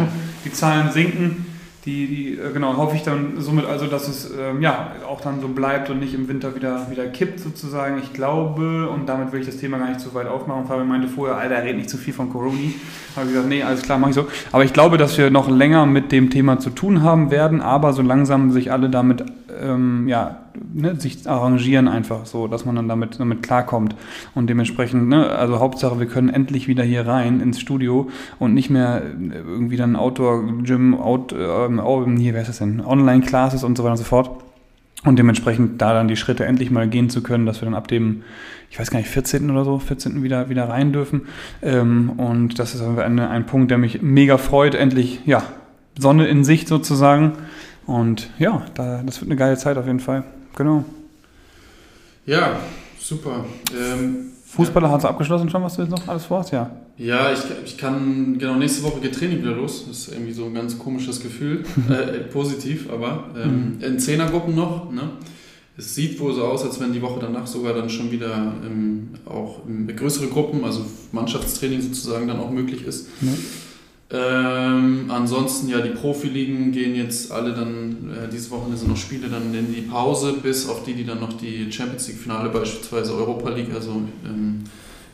Die 0.44 0.52
Zahlen 0.52 0.92
sinken. 0.92 1.53
Die, 1.84 2.06
die, 2.06 2.38
äh, 2.38 2.52
genau, 2.52 2.78
hoffe 2.78 2.96
ich 2.96 3.02
dann 3.02 3.34
somit 3.38 3.66
also, 3.66 3.86
dass 3.86 4.08
es 4.08 4.30
ähm, 4.30 4.62
ja 4.62 4.92
auch 5.06 5.20
dann 5.20 5.40
so 5.40 5.48
bleibt 5.48 5.90
und 5.90 6.00
nicht 6.00 6.14
im 6.14 6.28
Winter 6.28 6.54
wieder, 6.54 6.90
wieder 6.90 7.06
kippt 7.06 7.40
sozusagen. 7.40 7.98
Ich 7.98 8.14
glaube, 8.14 8.88
und 8.88 9.06
damit 9.06 9.32
will 9.32 9.40
ich 9.40 9.46
das 9.46 9.58
Thema 9.58 9.76
gar 9.76 9.88
nicht 9.88 10.00
zu 10.00 10.14
weit 10.14 10.26
aufmachen. 10.26 10.66
Fabian 10.66 10.88
meinte 10.88 11.08
vorher, 11.08 11.36
Alter, 11.36 11.62
red 11.62 11.76
nicht 11.76 11.90
zu 11.90 11.98
viel 11.98 12.14
von 12.14 12.30
Coroni. 12.30 12.74
Habe 13.16 13.26
ich 13.26 13.32
gesagt, 13.32 13.48
nee, 13.48 13.62
alles 13.62 13.82
klar, 13.82 13.98
mache 13.98 14.10
ich 14.10 14.16
so. 14.16 14.26
Aber 14.50 14.64
ich 14.64 14.72
glaube, 14.72 14.96
dass 14.96 15.18
wir 15.18 15.30
noch 15.30 15.50
länger 15.50 15.84
mit 15.84 16.10
dem 16.10 16.30
Thema 16.30 16.58
zu 16.58 16.70
tun 16.70 17.02
haben 17.02 17.30
werden, 17.30 17.60
aber 17.60 17.92
so 17.92 18.00
langsam 18.00 18.50
sich 18.50 18.72
alle 18.72 18.88
damit 18.88 19.22
ähm, 19.60 20.08
ja, 20.08 20.43
ne, 20.72 20.98
sich 20.98 21.28
arrangieren 21.28 21.88
einfach 21.88 22.26
so, 22.26 22.46
dass 22.46 22.64
man 22.64 22.76
dann 22.76 22.88
damit, 22.88 23.20
damit 23.20 23.42
klarkommt. 23.42 23.94
Und 24.34 24.48
dementsprechend, 24.48 25.08
ne, 25.08 25.28
also 25.30 25.60
Hauptsache, 25.60 25.98
wir 25.98 26.06
können 26.06 26.28
endlich 26.28 26.68
wieder 26.68 26.84
hier 26.84 27.06
rein 27.06 27.40
ins 27.40 27.60
Studio 27.60 28.08
und 28.38 28.54
nicht 28.54 28.70
mehr 28.70 29.02
irgendwie 29.02 29.76
dann 29.76 29.96
Outdoor-Gym, 29.96 30.94
Out, 30.94 31.32
äh, 31.32 32.16
hier, 32.16 32.34
wer 32.34 32.42
ist 32.42 32.48
das 32.48 32.58
denn, 32.58 32.80
Online-Classes 32.80 33.64
und 33.64 33.76
so 33.76 33.84
weiter 33.84 33.92
und 33.92 33.98
so 33.98 34.04
fort. 34.04 34.30
Und 35.04 35.18
dementsprechend 35.18 35.82
da 35.82 35.92
dann 35.92 36.08
die 36.08 36.16
Schritte 36.16 36.46
endlich 36.46 36.70
mal 36.70 36.88
gehen 36.88 37.10
zu 37.10 37.22
können, 37.22 37.44
dass 37.44 37.60
wir 37.60 37.66
dann 37.66 37.74
ab 37.74 37.88
dem, 37.88 38.22
ich 38.70 38.78
weiß 38.78 38.90
gar 38.90 38.98
nicht, 38.98 39.10
14. 39.10 39.50
oder 39.50 39.64
so, 39.64 39.78
14. 39.78 40.22
wieder, 40.22 40.48
wieder 40.48 40.68
rein 40.68 40.92
dürfen. 40.92 41.22
Ähm, 41.62 42.10
und 42.16 42.58
das 42.58 42.74
ist 42.74 42.82
ein, 42.82 43.18
ein 43.18 43.46
Punkt, 43.46 43.70
der 43.70 43.78
mich 43.78 44.00
mega 44.00 44.38
freut, 44.38 44.74
endlich, 44.74 45.20
ja, 45.26 45.42
Sonne 45.98 46.26
in 46.26 46.42
Sicht 46.42 46.68
sozusagen. 46.68 47.32
Und 47.86 48.30
ja, 48.38 48.62
da, 48.74 49.02
das 49.04 49.20
wird 49.20 49.30
eine 49.30 49.36
geile 49.36 49.56
Zeit 49.58 49.76
auf 49.76 49.86
jeden 49.86 50.00
Fall. 50.00 50.24
Genau. 50.56 50.84
Ja, 52.26 52.58
super. 52.98 53.44
Ähm, 53.72 54.32
Fußballer 54.46 54.86
ja. 54.86 54.92
hat 54.92 55.00
es 55.00 55.04
abgeschlossen 55.04 55.50
schon, 55.50 55.62
was 55.62 55.76
du 55.76 55.82
jetzt 55.82 55.90
noch 55.90 56.06
alles 56.08 56.24
vorhast, 56.24 56.52
ja? 56.52 56.70
Ja, 56.96 57.32
ich, 57.32 57.40
ich 57.64 57.76
kann, 57.76 58.38
genau, 58.38 58.54
nächste 58.54 58.84
Woche 58.84 59.00
geht 59.00 59.16
Training 59.16 59.38
wieder 59.40 59.56
los. 59.56 59.84
Das 59.88 59.98
ist 59.98 60.12
irgendwie 60.12 60.32
so 60.32 60.44
ein 60.44 60.54
ganz 60.54 60.78
komisches 60.78 61.20
Gefühl. 61.20 61.64
äh, 61.90 62.20
positiv, 62.20 62.88
aber 62.90 63.30
ähm, 63.36 63.76
mhm. 63.78 63.84
in 63.84 63.98
Zehnergruppen 63.98 64.54
noch. 64.54 64.92
Ne? 64.92 65.10
Es 65.76 65.96
sieht 65.96 66.20
wohl 66.20 66.32
so 66.32 66.44
aus, 66.44 66.64
als 66.64 66.78
wenn 66.78 66.92
die 66.92 67.02
Woche 67.02 67.18
danach 67.20 67.48
sogar 67.48 67.74
dann 67.74 67.90
schon 67.90 68.12
wieder 68.12 68.54
ähm, 68.64 69.10
auch 69.26 69.62
größere 69.96 70.28
Gruppen, 70.28 70.64
also 70.64 70.86
Mannschaftstraining 71.10 71.80
sozusagen 71.80 72.28
dann 72.28 72.38
auch 72.38 72.50
möglich 72.50 72.86
ist. 72.86 73.08
Ja. 73.20 73.32
Ähm, 74.10 75.06
ansonsten, 75.08 75.68
ja, 75.68 75.80
die 75.80 75.90
Profiligen 75.90 76.72
gehen 76.72 76.94
jetzt 76.94 77.32
alle 77.32 77.52
dann, 77.52 78.10
äh, 78.10 78.28
diese 78.30 78.50
Woche 78.50 78.76
sind 78.76 78.88
noch 78.88 78.96
Spiele 78.96 79.28
dann 79.28 79.54
in 79.54 79.72
die 79.72 79.80
Pause, 79.80 80.34
bis 80.42 80.68
auf 80.68 80.84
die, 80.84 80.92
die 80.92 81.04
dann 81.04 81.20
noch 81.20 81.32
die 81.32 81.72
Champions 81.72 82.08
League-Finale, 82.08 82.50
beispielsweise 82.50 83.14
Europa 83.14 83.48
League, 83.50 83.72
also 83.74 84.02
ähm, 84.26 84.62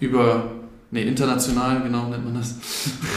über, 0.00 0.50
nee, 0.90 1.04
international, 1.04 1.82
genau 1.82 2.08
nennt 2.08 2.24
man 2.24 2.34
das, 2.34 2.56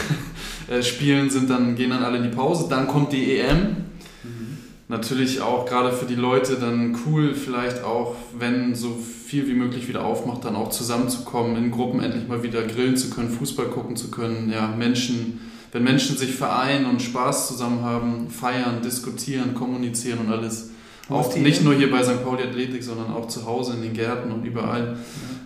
äh, 0.68 0.80
spielen, 0.82 1.28
sind 1.28 1.50
dann, 1.50 1.74
gehen 1.74 1.90
dann 1.90 2.04
alle 2.04 2.18
in 2.18 2.22
die 2.22 2.36
Pause. 2.36 2.66
Dann 2.70 2.86
kommt 2.86 3.12
die 3.12 3.32
EM. 3.32 3.58
Mhm. 3.58 4.58
Natürlich 4.86 5.40
auch 5.40 5.66
gerade 5.66 5.92
für 5.92 6.06
die 6.06 6.14
Leute 6.14 6.54
dann 6.54 6.96
cool, 7.04 7.34
vielleicht 7.34 7.82
auch, 7.82 8.14
wenn 8.38 8.76
so 8.76 8.96
viel 9.26 9.48
wie 9.48 9.54
möglich 9.54 9.88
wieder 9.88 10.04
aufmacht, 10.04 10.44
dann 10.44 10.54
auch 10.54 10.70
zusammenzukommen, 10.70 11.56
in 11.56 11.72
Gruppen 11.72 12.00
endlich 12.00 12.28
mal 12.28 12.44
wieder 12.44 12.62
grillen 12.62 12.96
zu 12.96 13.10
können, 13.10 13.30
Fußball 13.30 13.66
gucken 13.66 13.96
zu 13.96 14.10
können, 14.12 14.52
ja, 14.52 14.68
Menschen 14.68 15.40
wenn 15.74 15.82
Menschen 15.82 16.16
sich 16.16 16.32
vereinen 16.32 16.86
und 16.86 17.02
Spaß 17.02 17.48
zusammen 17.48 17.82
haben, 17.82 18.30
feiern, 18.30 18.80
diskutieren, 18.80 19.54
kommunizieren 19.54 20.20
und 20.20 20.32
alles. 20.32 20.70
Auch 21.10 21.36
nicht 21.36 21.64
nur 21.64 21.74
hier 21.74 21.90
bei 21.90 22.02
St. 22.02 22.22
Pauli 22.24 22.44
Athletik, 22.44 22.82
sondern 22.82 23.12
auch 23.12 23.26
zu 23.26 23.44
Hause 23.44 23.74
in 23.74 23.82
den 23.82 23.92
Gärten 23.92 24.30
und 24.30 24.44
überall. 24.44 24.96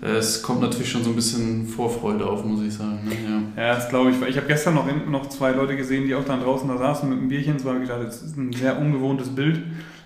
Ja. 0.02 0.08
Es 0.08 0.42
kommt 0.42 0.60
natürlich 0.60 0.90
schon 0.90 1.02
so 1.02 1.10
ein 1.10 1.16
bisschen 1.16 1.66
Vorfreude 1.66 2.26
auf, 2.26 2.44
muss 2.44 2.62
ich 2.62 2.74
sagen. 2.74 3.00
Ne? 3.06 3.14
Ja. 3.56 3.62
ja, 3.62 3.74
das 3.76 3.88
glaube 3.88 4.10
ich. 4.10 4.20
Ich 4.28 4.36
habe 4.36 4.46
gestern 4.46 4.74
noch, 4.74 4.86
noch 5.08 5.30
zwei 5.30 5.52
Leute 5.52 5.76
gesehen, 5.76 6.06
die 6.06 6.14
auch 6.14 6.24
dann 6.24 6.42
draußen 6.42 6.68
da 6.68 6.76
saßen 6.76 7.08
mit 7.08 7.18
einem 7.18 7.28
Bierchen. 7.28 7.54
Das 7.54 7.64
war 7.64 7.78
gedacht, 7.78 8.02
das 8.04 8.22
ist 8.22 8.36
ein 8.36 8.52
sehr 8.52 8.78
ungewohntes 8.78 9.28
Bild. 9.30 9.62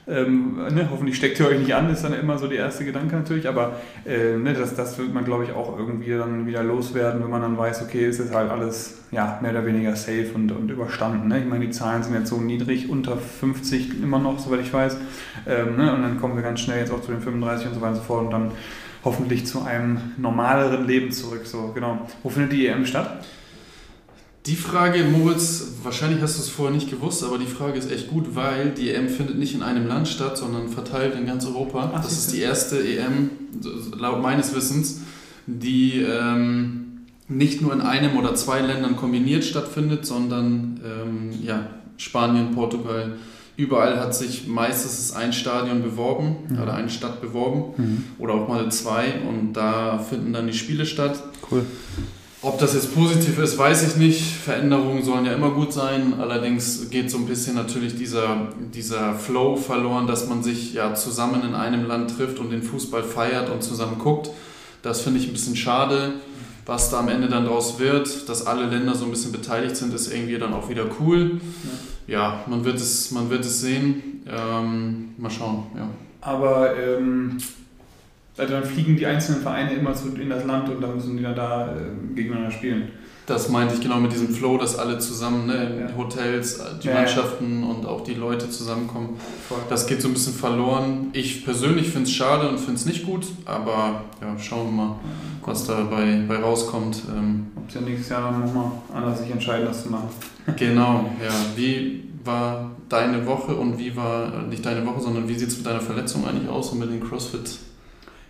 Ähm, 0.09 0.57
ne, 0.57 0.89
hoffentlich 0.91 1.17
steckt 1.17 1.39
ihr 1.39 1.47
euch 1.47 1.61
nicht 1.61 1.75
an, 1.75 1.89
ist 1.89 2.03
dann 2.03 2.13
immer 2.13 2.37
so 2.37 2.49
der 2.49 2.59
erste 2.59 2.85
Gedanke 2.85 3.15
natürlich, 3.15 3.47
aber 3.47 3.77
äh, 4.05 4.37
ne, 4.37 4.53
das, 4.53 4.75
das 4.75 4.99
wird 4.99 5.15
man, 5.15 5.25
glaube 5.25 5.45
ich, 5.45 5.53
auch 5.53 5.79
irgendwie 5.79 6.11
dann 6.11 6.45
wieder 6.45 6.65
loswerden, 6.65 7.23
wenn 7.23 7.31
man 7.31 7.41
dann 7.41 7.57
weiß, 7.57 7.83
okay, 7.83 8.09
ist 8.09 8.19
jetzt 8.19 8.35
halt 8.35 8.51
alles 8.51 9.03
ja, 9.13 9.39
mehr 9.43 9.53
oder 9.53 9.65
weniger 9.65 9.95
safe 9.95 10.31
und, 10.35 10.51
und 10.51 10.71
überstanden. 10.71 11.29
Ne? 11.29 11.41
Ich 11.41 11.47
meine, 11.47 11.67
die 11.67 11.71
Zahlen 11.71 12.03
sind 12.03 12.15
jetzt 12.15 12.31
so 12.31 12.39
niedrig, 12.39 12.89
unter 12.89 13.17
50 13.17 14.03
immer 14.03 14.19
noch, 14.19 14.41
soweit 14.41 14.61
ich 14.61 14.73
weiß. 14.73 14.97
Ähm, 15.47 15.77
ne? 15.77 15.95
Und 15.95 16.03
dann 16.03 16.21
kommen 16.21 16.35
wir 16.35 16.43
ganz 16.43 16.61
schnell 16.61 16.81
jetzt 16.81 16.93
auch 16.93 17.03
zu 17.03 17.13
den 17.13 17.21
35 17.21 17.69
und 17.69 17.75
so 17.75 17.81
weiter 17.81 17.93
und 17.93 17.97
so 17.97 18.03
fort 18.03 18.25
und 18.25 18.31
dann 18.33 18.51
hoffentlich 19.05 19.47
zu 19.47 19.63
einem 19.63 19.99
normaleren 20.17 20.87
Leben 20.87 21.13
zurück. 21.13 21.43
So, 21.47 21.73
genau. 21.75 22.09
Wo 22.23 22.29
findet 22.29 22.53
die 22.53 22.67
EM 22.67 22.87
statt? 22.87 23.25
Die 24.47 24.57
Frage, 24.57 25.05
Moritz, 25.05 25.75
wahrscheinlich 25.85 26.21
hast 26.21 26.37
du 26.37 26.43
es 26.43 26.49
vorher 26.49 26.75
nicht 26.75 26.91
gewusst, 26.91 27.23
aber 27.23 27.39
die 27.39 27.47
Frage 27.47 27.79
ist 27.79 27.93
echt 27.93 28.09
gut, 28.09 28.35
weil 28.35 28.71
die 28.71 28.91
EM 28.91 29.09
findet 29.09 29.39
nicht 29.39 29.55
in 29.55 29.63
einem 29.63 29.87
Land 29.87 30.09
statt, 30.09 30.37
sondern 30.37 30.69
verteilt 30.69 31.15
in 31.15 31.27
ganz 31.27 31.47
Europa. 31.47 31.93
Ach, 31.95 32.03
das 32.03 32.13
ist 32.13 32.33
die 32.33 32.41
erste 32.41 32.77
EM, 32.83 33.31
laut 33.97 34.21
meines 34.21 34.53
Wissens, 34.53 35.03
die 35.47 36.01
ähm, 36.03 37.03
nicht 37.29 37.63
nur 37.63 37.73
in 37.73 37.81
einem 37.81 38.17
oder 38.17 38.35
zwei 38.35 38.61
Ländern 38.61 38.97
kombiniert 38.97 39.45
stattfindet, 39.45 40.05
sondern 40.07 40.81
ähm, 40.85 41.31
ja, 41.41 41.69
Spanien, 41.97 42.53
Portugal, 42.53 43.13
überall 43.57 44.01
hat 44.01 44.13
sich 44.13 44.49
meistens 44.49 45.13
ein 45.13 45.33
Stadion 45.33 45.83
beworben 45.83 46.37
mhm. 46.49 46.61
oder 46.61 46.75
eine 46.75 46.91
Stadt 46.91 47.21
beworben 47.21 47.75
mhm. 47.77 48.05
oder 48.19 48.35
auch 48.35 48.49
mal 48.49 48.73
zwei 48.73 49.21
und 49.29 49.53
da 49.53 49.99
finden 49.99 50.33
dann 50.33 50.49
die 50.49 50.53
Spiele 50.53 50.85
statt. 50.85 51.23
Cool. 51.49 51.65
Ob 52.45 52.59
das 52.59 52.75
jetzt 52.75 52.93
positiv 52.93 53.39
ist, 53.39 53.57
weiß 53.57 53.87
ich 53.87 53.97
nicht. 53.97 54.21
Veränderungen 54.21 55.05
sollen 55.05 55.25
ja 55.25 55.33
immer 55.33 55.51
gut 55.51 55.73
sein. 55.73 56.15
Allerdings 56.19 56.91
geht 56.91 57.09
so 57.09 57.19
ein 57.19 57.27
bisschen 57.27 57.55
natürlich 57.55 57.95
dieser, 57.95 58.49
dieser 58.75 59.15
Flow 59.15 59.55
verloren, 59.55 60.09
dass 60.09 60.29
man 60.29 60.43
sich 60.43 60.75
ja 60.75 60.93
zusammen 60.95 61.45
in 61.45 61.55
einem 61.55 61.87
Land 61.87 62.17
trifft 62.17 62.41
und 62.41 62.51
den 62.51 62.65
Fußball 62.65 63.05
feiert 63.05 63.49
und 63.49 63.63
zusammen 63.63 63.97
guckt. 64.01 64.31
Das 64.83 65.03
finde 65.03 65.21
ich 65.21 65.29
ein 65.29 65.33
bisschen 65.33 65.55
schade. 65.55 66.15
Was 66.67 66.91
da 66.91 66.99
am 66.99 67.09
Ende 67.09 67.29
dann 67.29 67.45
draus 67.45 67.79
wird, 67.79 68.29
dass 68.29 68.45
alle 68.45 68.67
Länder 68.67 68.97
so 68.97 69.05
ein 69.05 69.11
bisschen 69.13 69.31
beteiligt 69.31 69.77
sind, 69.77 69.95
ist 69.95 70.13
irgendwie 70.13 70.39
dann 70.39 70.53
auch 70.53 70.69
wieder 70.69 70.87
cool. 70.99 71.41
Ja, 72.09 72.15
ja 72.19 72.45
man, 72.49 72.65
wird 72.65 72.77
es, 72.77 73.13
man 73.13 73.31
wird 73.31 73.45
es 73.45 73.61
sehen. 73.61 74.25
Ähm, 74.29 75.15
mal 75.17 75.31
schauen. 75.31 75.67
Ja. 75.77 75.89
Aber 76.21 76.77
ähm 76.77 77.39
also 78.37 78.55
dann 78.55 78.65
fliegen 78.65 78.97
die 78.97 79.07
einzelnen 79.07 79.43
Vereine 79.43 79.75
immer 79.75 79.95
zu, 79.95 80.09
in 80.17 80.31
das 80.31 80.45
Land 80.45 80.69
und 80.69 80.81
dann 80.81 80.95
müssen 80.95 81.17
die 81.17 81.23
dann 81.23 81.37
da 81.37 81.69
äh, 81.69 82.15
gegeneinander 82.15 82.51
spielen. 82.51 82.89
Das 83.27 83.49
meinte 83.49 83.75
ich 83.75 83.81
genau 83.81 84.01
mit 84.01 84.13
diesem 84.13 84.29
Flow, 84.35 84.59
dass 84.59 84.77
alle 84.77 84.99
zusammen, 84.99 85.47
ne, 85.47 85.65
in 85.65 85.81
ja. 85.89 85.97
Hotels, 85.97 86.59
äh, 86.59 86.65
die 86.83 86.89
ja, 86.89 86.95
Mannschaften 86.95 87.63
ja. 87.63 87.69
und 87.69 87.87
auch 87.87 88.03
die 88.03 88.15
Leute 88.15 88.51
zusammenkommen. 88.51 89.11
Voll. 89.49 89.59
Das 89.69 89.87
geht 89.87 90.03
so 90.03 90.09
ein 90.09 90.15
bisschen 90.15 90.33
verloren. 90.33 91.11
Ich 91.13 91.45
persönlich 91.45 91.89
finde 91.91 92.09
es 92.09 92.13
schade 92.13 92.49
und 92.49 92.59
finde 92.59 92.75
es 92.75 92.87
nicht 92.87 93.05
gut, 93.05 93.27
aber 93.45 94.05
ja, 94.21 94.37
schauen 94.39 94.67
wir 94.67 94.85
mal, 94.85 94.97
was 95.45 95.67
da 95.67 95.83
bei, 95.85 96.25
bei 96.27 96.37
rauskommt. 96.37 97.03
Ähm, 97.15 97.49
Ob 97.55 97.71
sie 97.71 97.79
ja 97.79 97.85
nächstes 97.85 98.09
Jahr 98.09 98.33
nochmal 98.33 98.73
anders 98.93 99.21
sich 99.21 99.31
entscheiden, 99.31 99.67
das 99.67 99.85
zu 99.85 99.91
machen. 99.91 100.09
genau, 100.57 101.11
ja. 101.23 101.33
Wie 101.55 102.05
war 102.25 102.71
deine 102.89 103.25
Woche 103.27 103.55
und 103.55 103.79
wie 103.79 103.95
war, 103.95 104.43
nicht 104.49 104.65
deine 104.65 104.85
Woche, 104.87 105.01
sondern 105.01 105.29
wie 105.29 105.35
sieht 105.35 105.49
es 105.49 105.59
mit 105.59 105.67
deiner 105.67 105.81
Verletzung 105.81 106.27
eigentlich 106.27 106.49
aus 106.49 106.71
und 106.71 106.81
mit 106.81 106.91
den 106.91 107.01
CrossFit? 107.01 107.59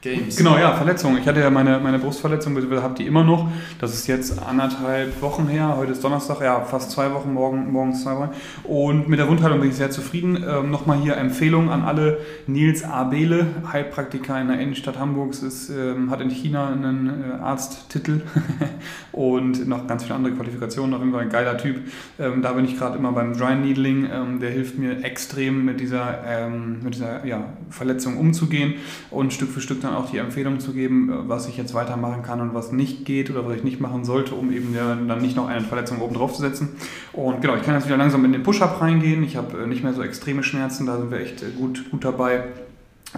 Games. 0.03 0.37
Genau, 0.37 0.59
ja, 0.59 0.75
Verletzung. 0.75 1.17
Ich 1.17 1.27
hatte 1.29 1.39
ja 1.39 1.49
meine, 1.49 1.79
meine 1.79 2.01
Brustverletzung, 2.01 2.57
habe 2.83 2.95
die 2.95 3.07
immer 3.07 3.23
noch. 3.23 3.49
Das 3.79 3.95
ist 3.95 4.09
jetzt 4.09 4.37
anderthalb 4.43 5.23
Wochen 5.23 5.47
her. 5.47 5.77
Heute 5.77 5.93
ist 5.93 6.03
Donnerstag, 6.03 6.41
ja, 6.41 6.61
fast 6.63 6.91
zwei 6.91 7.13
Wochen, 7.15 7.33
morgen, 7.33 7.71
morgens 7.71 8.03
zwei 8.03 8.17
Wochen. 8.17 8.31
Und 8.65 9.09
mit 9.09 9.21
der 9.21 9.29
Wundheilung 9.29 9.61
bin 9.61 9.71
ich 9.71 9.77
sehr 9.77 9.93
zufrieden. 9.93 10.45
Ähm, 10.45 10.73
Nochmal 10.73 10.99
hier 10.99 11.17
Empfehlung 11.17 11.71
an 11.71 11.83
alle. 11.83 12.19
Nils 12.49 12.83
Abele, 12.83 13.47
Heilpraktiker 13.73 14.41
in 14.41 14.49
der 14.49 14.59
Innenstadt 14.59 14.99
Hamburgs, 14.99 15.41
ist, 15.41 15.71
ähm, 15.71 16.11
hat 16.11 16.21
in 16.21 16.31
China 16.31 16.73
einen 16.73 17.09
äh, 17.09 17.35
Arzttitel 17.41 18.23
und 19.13 19.69
noch 19.69 19.87
ganz 19.87 20.03
viele 20.03 20.17
andere 20.17 20.35
Qualifikationen. 20.35 20.95
Auf 20.95 21.01
jeden 21.01 21.13
Fall 21.13 21.23
ein 21.23 21.31
geiler 21.31 21.57
Typ. 21.59 21.77
Ähm, 22.19 22.43
da 22.43 22.55
bin 22.55 22.65
ich 22.65 22.77
gerade 22.77 22.99
immer 22.99 23.13
beim 23.13 23.35
Dry 23.37 23.55
Needling. 23.55 24.09
Ähm, 24.13 24.41
der 24.41 24.51
hilft 24.51 24.79
mir 24.79 25.05
extrem 25.05 25.65
mit 25.65 25.79
dieser, 25.79 26.25
ähm, 26.27 26.83
mit 26.83 26.97
dieser 26.97 27.25
ja, 27.25 27.45
Verletzung 27.71 28.17
umzugehen 28.17 28.75
und 29.13 29.33
Stück 29.33 29.51
für 29.51 29.61
Stück 29.61 29.81
dann 29.81 29.92
auch 29.93 30.11
die 30.11 30.19
Empfehlung 30.19 30.61
zu 30.61 30.73
geben, 30.73 31.11
äh, 31.11 31.29
was 31.29 31.49
ich 31.49 31.57
jetzt 31.57 31.75
weitermachen 31.75 32.23
kann 32.23 32.41
und 32.41 32.55
was 32.55 32.73
nicht 32.73 33.05
geht 33.05 33.31
oder 33.31 33.47
was 33.47 33.57
ich 33.57 33.65
nicht 33.65 33.81
machen 33.81 34.05
sollte, 34.05 34.35
um 34.35 34.53
eben 34.53 34.75
dann 34.75 35.21
nicht 35.21 35.37
noch 35.37 35.49
eine 35.49 35.63
Verletzung 35.63 36.01
oben 36.01 36.15
drauf 36.15 36.33
zu 36.33 36.41
setzen. 36.41 36.71
Und 37.13 37.41
genau, 37.41 37.57
ich 37.57 37.63
kann 37.63 37.75
jetzt 37.75 37.87
wieder 37.87 37.97
langsam 37.97 38.25
in 38.25 38.33
den 38.33 38.43
Push-Up 38.43 38.81
reingehen. 38.81 39.23
Ich 39.23 39.37
habe 39.37 39.63
äh, 39.63 39.67
nicht 39.67 39.83
mehr 39.83 39.93
so 39.93 40.03
extreme 40.03 40.43
Schmerzen, 40.43 40.87
da 40.87 40.99
sind 40.99 41.11
wir 41.11 41.21
echt 41.21 41.43
äh, 41.43 41.51
gut, 41.57 41.91
gut 41.91 42.05
dabei. 42.05 42.45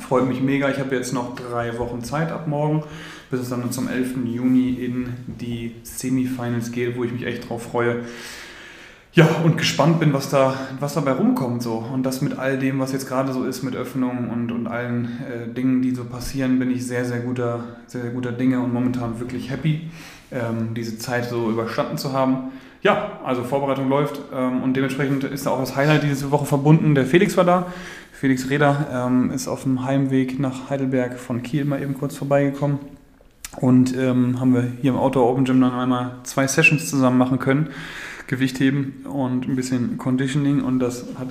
Freut 0.00 0.26
mich 0.26 0.40
mega. 0.40 0.69
Ich 0.71 0.78
habe 0.78 0.95
jetzt 0.95 1.12
noch 1.12 1.37
drei 1.37 1.78
Wochen 1.78 2.02
Zeit 2.02 2.33
ab 2.33 2.49
morgen, 2.49 2.83
bis 3.31 3.40
es 3.40 3.50
dann 3.50 3.71
zum 3.71 3.88
11. 3.88 4.16
Juni 4.25 4.71
in 4.71 5.14
die 5.26 5.76
Semifinals 5.85 6.73
geht, 6.73 6.97
wo 6.97 7.04
ich 7.04 7.12
mich 7.12 7.25
echt 7.25 7.49
drauf 7.49 7.62
freue. 7.62 8.02
Ja, 9.16 9.28
und 9.44 9.59
gespannt 9.59 10.00
bin, 10.00 10.12
was, 10.12 10.28
da, 10.28 10.54
was 10.80 10.94
dabei 10.94 11.12
rumkommt. 11.12 11.62
So. 11.62 11.85
Und 11.92 12.02
das 12.02 12.21
mit 12.21 12.37
all 12.37 12.59
dem, 12.59 12.80
was 12.80 12.90
jetzt 12.90 13.06
gerade 13.06 13.33
so 13.33 13.44
ist, 13.44 13.62
mit 13.62 13.76
Öffnungen 13.76 14.28
und, 14.28 14.50
und 14.50 14.66
allen 14.66 15.21
äh, 15.23 15.49
Dingen, 15.49 15.83
die 15.83 15.94
so 15.94 16.04
passieren, 16.04 16.59
bin 16.59 16.68
ich 16.73 16.85
sehr, 16.85 17.04
sehr 17.04 17.21
guter, 17.21 17.62
sehr, 17.87 18.02
sehr 18.02 18.11
guter 18.11 18.33
Dinge 18.33 18.59
und 18.59 18.75
momentan 18.75 19.21
wirklich 19.21 19.50
happy, 19.50 19.88
ähm, 20.33 20.75
diese 20.75 20.99
Zeit 20.99 21.26
so 21.26 21.49
überstanden 21.49 21.97
zu 21.97 22.12
haben. 22.12 22.50
Ja, 22.83 23.21
also 23.25 23.44
Vorbereitung 23.44 23.88
läuft 23.88 24.21
ähm, 24.35 24.64
und 24.64 24.75
dementsprechend 24.75 25.23
ist 25.23 25.47
da 25.47 25.50
auch 25.50 25.61
das 25.61 25.76
Highlight 25.76 26.02
diese 26.02 26.33
Woche 26.33 26.44
verbunden. 26.44 26.97
Der 26.97 27.06
Felix 27.06 27.37
war 27.37 27.44
da. 27.44 27.66
Felix 28.12 28.50
Reder 28.50 28.87
ähm, 28.92 29.30
ist 29.30 29.47
auf 29.47 29.62
dem 29.62 29.85
Heimweg 29.85 30.40
nach 30.40 30.71
Heidelberg 30.71 31.21
von 31.21 31.44
Kiel 31.44 31.64
mal 31.64 31.80
eben 31.80 31.94
kurz 31.94 32.16
vorbeigekommen. 32.16 32.80
Und 33.61 33.97
ähm, 33.97 34.40
haben 34.40 34.54
wir 34.54 34.64
hier 34.83 34.90
im 34.90 34.97
Outdoor 34.97 35.30
Open 35.30 35.44
Gym 35.44 35.61
dann 35.61 35.73
einmal 35.73 36.16
zwei 36.25 36.49
Sessions 36.49 36.90
zusammen 36.90 37.16
machen 37.16 37.38
können. 37.38 37.68
Gewichtheben 38.26 39.04
und 39.04 39.47
ein 39.49 39.57
bisschen 39.57 39.99
Conditioning 39.99 40.62
und 40.62 40.78
das 40.78 41.07
hat 41.19 41.28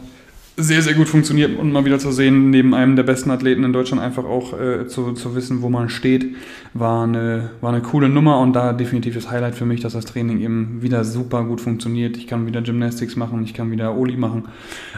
sehr, 0.56 0.84
sehr 0.84 0.94
gut 0.94 1.08
funktioniert 1.08 1.58
und 1.58 1.72
mal 1.72 1.84
wieder 1.84 1.98
zu 1.98 2.12
sehen, 2.12 2.52
neben 2.52 2.76
einem 2.76 2.96
der 2.96 3.04
besten 3.04 3.32
Athleten 3.32 3.64
in 3.64 3.74
Deutschland 3.74 4.02
einfach 4.02 4.24
auch 4.24 4.60
äh, 4.60 4.88
zu, 4.88 5.14
zu 5.14 5.36
wissen, 5.36 5.64
wo 5.64 5.70
man 5.70 5.90
steht, 5.90 6.36
war 6.76 7.06
eine, 7.06 7.50
war 7.62 7.74
eine 7.74 7.82
coole 7.82 8.08
Nummer 8.08 8.40
und 8.40 8.54
da 8.54 8.72
definitiv 8.74 9.16
das 9.16 9.32
Highlight 9.32 9.56
für 9.56 9.66
mich, 9.66 9.82
dass 9.82 9.94
das 9.94 10.06
Training 10.06 10.42
eben 10.42 10.84
wieder 10.84 11.04
super 11.06 11.44
gut 11.44 11.60
funktioniert. 11.60 12.18
Ich 12.18 12.28
kann 12.28 12.46
wieder 12.46 12.62
Gymnastics 12.62 13.16
machen, 13.16 13.44
ich 13.44 13.56
kann 13.56 13.72
wieder 13.72 13.98
Oli 13.98 14.16
machen 14.16 14.44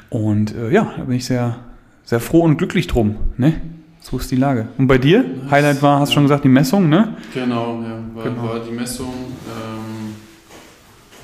und 0.09 0.53
äh, 0.53 0.71
ja, 0.71 0.93
da 0.97 1.03
bin 1.05 1.15
ich 1.15 1.25
sehr, 1.25 1.57
sehr 2.03 2.19
froh 2.19 2.41
und 2.41 2.57
glücklich 2.57 2.87
drum. 2.87 3.15
Ne? 3.37 3.53
So 4.01 4.17
ist 4.17 4.29
die 4.29 4.35
Lage. 4.35 4.67
Und 4.77 4.87
bei 4.87 4.97
dir? 4.97 5.23
Highlight 5.49 5.81
war, 5.81 6.01
hast 6.01 6.09
du 6.09 6.15
schon 6.15 6.23
gesagt, 6.23 6.43
die 6.43 6.49
Messung, 6.49 6.89
ne? 6.89 7.15
Genau, 7.33 7.81
ja, 7.81 7.99
war, 8.13 8.23
genau. 8.23 8.43
war 8.43 8.59
die 8.59 8.75
Messung. 8.75 9.13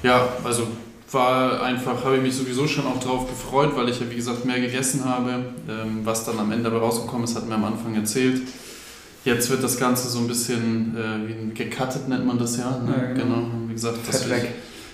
Ja, 0.03 0.27
also 0.43 0.67
war 1.11 1.61
einfach, 1.61 2.03
habe 2.05 2.17
ich 2.17 2.21
mich 2.21 2.35
sowieso 2.35 2.67
schon 2.67 2.85
auch 2.85 2.99
darauf 2.99 3.27
gefreut, 3.27 3.71
weil 3.75 3.89
ich 3.89 3.99
ja 3.99 4.09
wie 4.09 4.15
gesagt 4.15 4.45
mehr 4.45 4.59
gegessen 4.59 5.05
habe. 5.05 5.45
Ähm, 5.67 6.01
was 6.03 6.25
dann 6.25 6.39
am 6.39 6.51
Ende 6.51 6.69
dabei 6.69 6.77
rausgekommen 6.77 7.25
ist, 7.25 7.35
hat 7.35 7.47
mir 7.47 7.55
am 7.55 7.65
Anfang 7.65 7.95
erzählt. 7.95 8.41
Jetzt 9.23 9.49
wird 9.49 9.63
das 9.63 9.77
Ganze 9.77 10.07
so 10.09 10.19
ein 10.19 10.27
bisschen 10.27 10.95
äh, 10.97 11.27
wie 11.27 11.53
gecuttet, 11.53 12.07
nennt 12.07 12.25
man 12.25 12.39
das 12.39 12.57
ja. 12.57 12.79
Ne? 12.79 12.93
ja 12.95 13.13
genau. 13.13 13.35
genau. 13.35 13.47
Wie 13.67 13.73
gesagt, 13.73 13.97
dass 14.07 14.25
ich, 14.25 14.31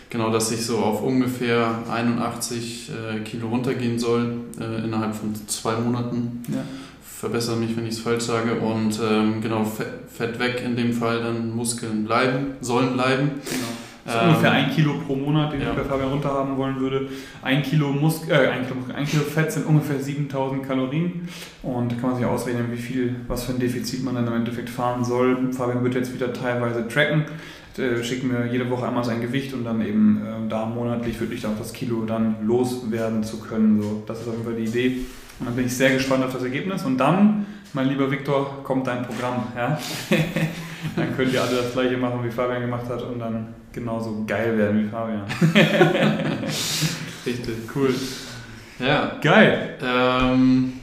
genau, 0.10 0.32
dass 0.32 0.52
ich 0.52 0.66
so 0.66 0.80
auf 0.80 1.02
ungefähr 1.02 1.84
81 1.90 2.90
äh, 2.90 3.20
Kilo 3.20 3.48
runtergehen 3.48 4.00
soll 4.00 4.42
äh, 4.60 4.84
innerhalb 4.84 5.16
von 5.16 5.34
zwei 5.48 5.76
Monaten. 5.76 6.44
Ja. 6.50 6.64
Verbessere 7.20 7.56
mich, 7.56 7.76
wenn 7.78 7.86
ich 7.86 7.94
es 7.94 8.00
falsch 8.00 8.26
sage. 8.26 8.56
Und 8.56 9.00
ähm, 9.02 9.42
genau, 9.42 9.64
Fett, 9.64 9.88
Fett, 10.16 10.40
weg 10.40 10.62
in 10.66 10.76
dem 10.76 10.94
Fall, 10.94 11.22
dann 11.22 11.56
Muskeln 11.56 12.04
bleiben, 12.04 12.58
sollen 12.62 12.94
bleiben. 12.94 13.32
Genau. 13.46 13.68
Das 14.08 14.16
ist 14.16 14.22
ähm, 14.22 14.30
ungefähr 14.30 14.52
ein 14.54 14.72
Kilo 14.72 14.94
pro 15.06 15.16
Monat, 15.16 15.52
den 15.52 15.62
ja. 15.62 15.72
ich 15.72 15.76
bei 15.76 15.84
Fabian 15.84 16.10
runterhaben 16.10 16.56
wollen 16.56 16.80
würde. 16.80 17.10
Ein 17.42 17.62
Kilo, 17.62 17.90
Mus 17.90 18.26
äh, 18.30 18.36
ein, 18.36 18.66
Kilo, 18.66 18.80
ein 18.96 19.06
Kilo 19.06 19.24
Fett 19.24 19.52
sind 19.52 19.66
ungefähr 19.66 20.00
7000 20.00 20.66
Kalorien. 20.66 21.28
Und 21.62 21.92
da 21.92 21.96
kann 21.98 22.12
man 22.12 22.16
sich 22.16 22.26
ausrechnen, 22.26 22.72
wie 22.72 22.78
viel, 22.78 23.18
was 23.28 23.44
für 23.44 23.52
ein 23.52 23.60
Defizit 23.60 24.06
man 24.06 24.16
dann 24.16 24.26
im 24.26 24.34
Endeffekt 24.34 24.70
fahren 24.70 25.04
soll. 25.04 25.52
Fabian 25.52 25.84
wird 25.84 25.96
jetzt 25.96 26.14
wieder 26.14 26.32
teilweise 26.32 26.88
tracken. 26.88 27.26
Äh, 27.78 28.02
schickt 28.02 28.24
mir 28.24 28.48
jede 28.50 28.70
Woche 28.70 28.88
einmal 28.88 29.04
sein 29.04 29.20
Gewicht 29.20 29.54
und 29.54 29.66
dann 29.66 29.86
eben 29.86 30.22
äh, 30.26 30.50
da 30.50 30.66
monatlich 30.66 31.20
wirklich 31.20 31.46
auch 31.46 31.58
das 31.58 31.74
Kilo 31.74 32.06
dann 32.06 32.48
loswerden 32.48 33.26
zu 33.26 33.42
können. 33.42 33.82
So, 33.82 34.04
das 34.08 34.22
ist 34.22 34.30
auf 34.30 34.36
jeden 34.36 34.46
Fall 34.46 34.56
die 34.56 34.70
Idee. 34.70 34.98
Und 35.40 35.48
dann 35.48 35.56
bin 35.58 35.66
ich 35.66 35.76
sehr 35.76 35.92
gespannt 35.92 36.24
auf 36.24 36.32
das 36.32 36.44
Ergebnis. 36.44 36.86
Und 36.86 36.98
dann, 36.98 37.46
mein 37.74 37.90
lieber 37.90 38.10
Viktor, 38.10 38.64
kommt 38.64 38.88
dein 38.88 39.06
Programm. 39.06 39.44
Ja? 39.54 39.78
dann 41.02 41.16
könnt 41.16 41.32
ihr 41.32 41.42
alle 41.42 41.58
das 41.58 41.74
gleiche 41.74 41.98
machen, 41.98 42.24
wie 42.24 42.32
Fabian 42.32 42.62
gemacht 42.62 42.90
hat 42.90 43.02
und 43.04 43.20
dann 43.20 43.54
genauso 43.72 44.24
geil 44.26 44.58
werden 44.58 44.84
wie 44.84 44.90
Fabian. 44.90 45.24
Richtig, 47.26 47.56
cool. 47.76 47.94
Ja. 48.80 49.18
Geil. 49.22 49.76
Ähm, 49.82 50.74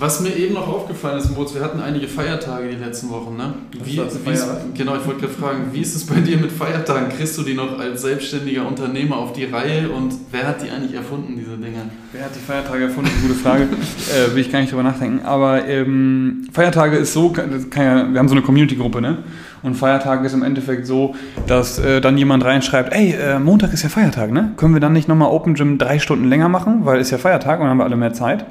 was 0.00 0.20
mir 0.20 0.34
eben 0.34 0.54
noch 0.54 0.66
aufgefallen 0.66 1.18
ist, 1.18 1.30
Moritz, 1.30 1.54
wir 1.54 1.60
hatten 1.60 1.78
einige 1.78 2.08
Feiertage 2.08 2.70
die 2.70 2.82
letzten 2.82 3.10
Wochen, 3.10 3.36
ne? 3.36 3.52
Wie, 3.84 3.98
wie 3.98 4.30
ist, 4.30 4.48
genau, 4.74 4.96
ich 4.96 5.06
wollte 5.06 5.20
gerade 5.20 5.34
fragen, 5.34 5.58
wie 5.72 5.80
ist 5.82 5.94
es 5.94 6.06
bei 6.06 6.20
dir 6.20 6.38
mit 6.38 6.50
Feiertagen? 6.50 7.10
Kriegst 7.10 7.36
du 7.36 7.42
die 7.42 7.52
noch 7.52 7.78
als 7.78 8.00
selbstständiger 8.00 8.66
Unternehmer 8.66 9.18
auf 9.18 9.34
die 9.34 9.44
Reihe 9.44 9.90
und 9.90 10.14
wer 10.30 10.48
hat 10.48 10.62
die 10.62 10.70
eigentlich 10.70 10.94
erfunden, 10.94 11.34
diese 11.36 11.58
Dinge? 11.58 11.82
Wer 12.12 12.24
hat 12.24 12.34
die 12.34 12.40
Feiertage 12.40 12.84
erfunden? 12.84 13.10
Gute 13.20 13.34
Frage. 13.34 13.64
äh, 14.10 14.34
will 14.34 14.40
ich 14.40 14.50
gar 14.50 14.60
nicht 14.60 14.72
drüber 14.72 14.82
nachdenken. 14.82 15.20
Aber 15.26 15.68
ähm, 15.68 16.48
Feiertage 16.50 16.96
ist 16.96 17.12
so, 17.12 17.34
ja, 17.36 18.12
wir 18.12 18.18
haben 18.18 18.28
so 18.28 18.34
eine 18.34 18.42
Community-Gruppe, 18.42 19.02
ne? 19.02 19.18
Und 19.62 19.74
Feiertage 19.74 20.24
ist 20.24 20.32
im 20.32 20.42
Endeffekt 20.42 20.86
so, 20.86 21.14
dass 21.46 21.78
äh, 21.78 22.00
dann 22.00 22.16
jemand 22.16 22.42
reinschreibt, 22.42 22.94
ey, 22.94 23.12
äh, 23.12 23.38
Montag 23.38 23.74
ist 23.74 23.82
ja 23.82 23.90
Feiertag, 23.90 24.32
ne? 24.32 24.54
Können 24.56 24.72
wir 24.72 24.80
dann 24.80 24.94
nicht 24.94 25.08
nochmal 25.08 25.28
Open 25.28 25.52
Gym 25.52 25.76
drei 25.76 25.98
Stunden 25.98 26.26
länger 26.26 26.48
machen, 26.48 26.86
weil 26.86 27.00
ist 27.00 27.10
ja 27.10 27.18
Feiertag 27.18 27.60
und 27.60 27.64
dann 27.64 27.70
haben 27.70 27.78
wir 27.78 27.84
alle 27.84 27.96
mehr 27.96 28.14
Zeit. 28.14 28.46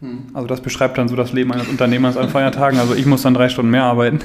Hm. 0.00 0.28
Also 0.32 0.46
das 0.46 0.62
beschreibt 0.62 0.96
dann 0.96 1.08
so 1.08 1.16
das 1.16 1.32
Leben 1.32 1.52
eines 1.52 1.68
Unternehmers 1.68 2.16
an 2.16 2.30
Feiertagen. 2.30 2.78
Also 2.78 2.94
ich 2.94 3.04
muss 3.04 3.22
dann 3.22 3.34
drei 3.34 3.50
Stunden 3.50 3.70
mehr 3.70 3.84
arbeiten. 3.84 4.20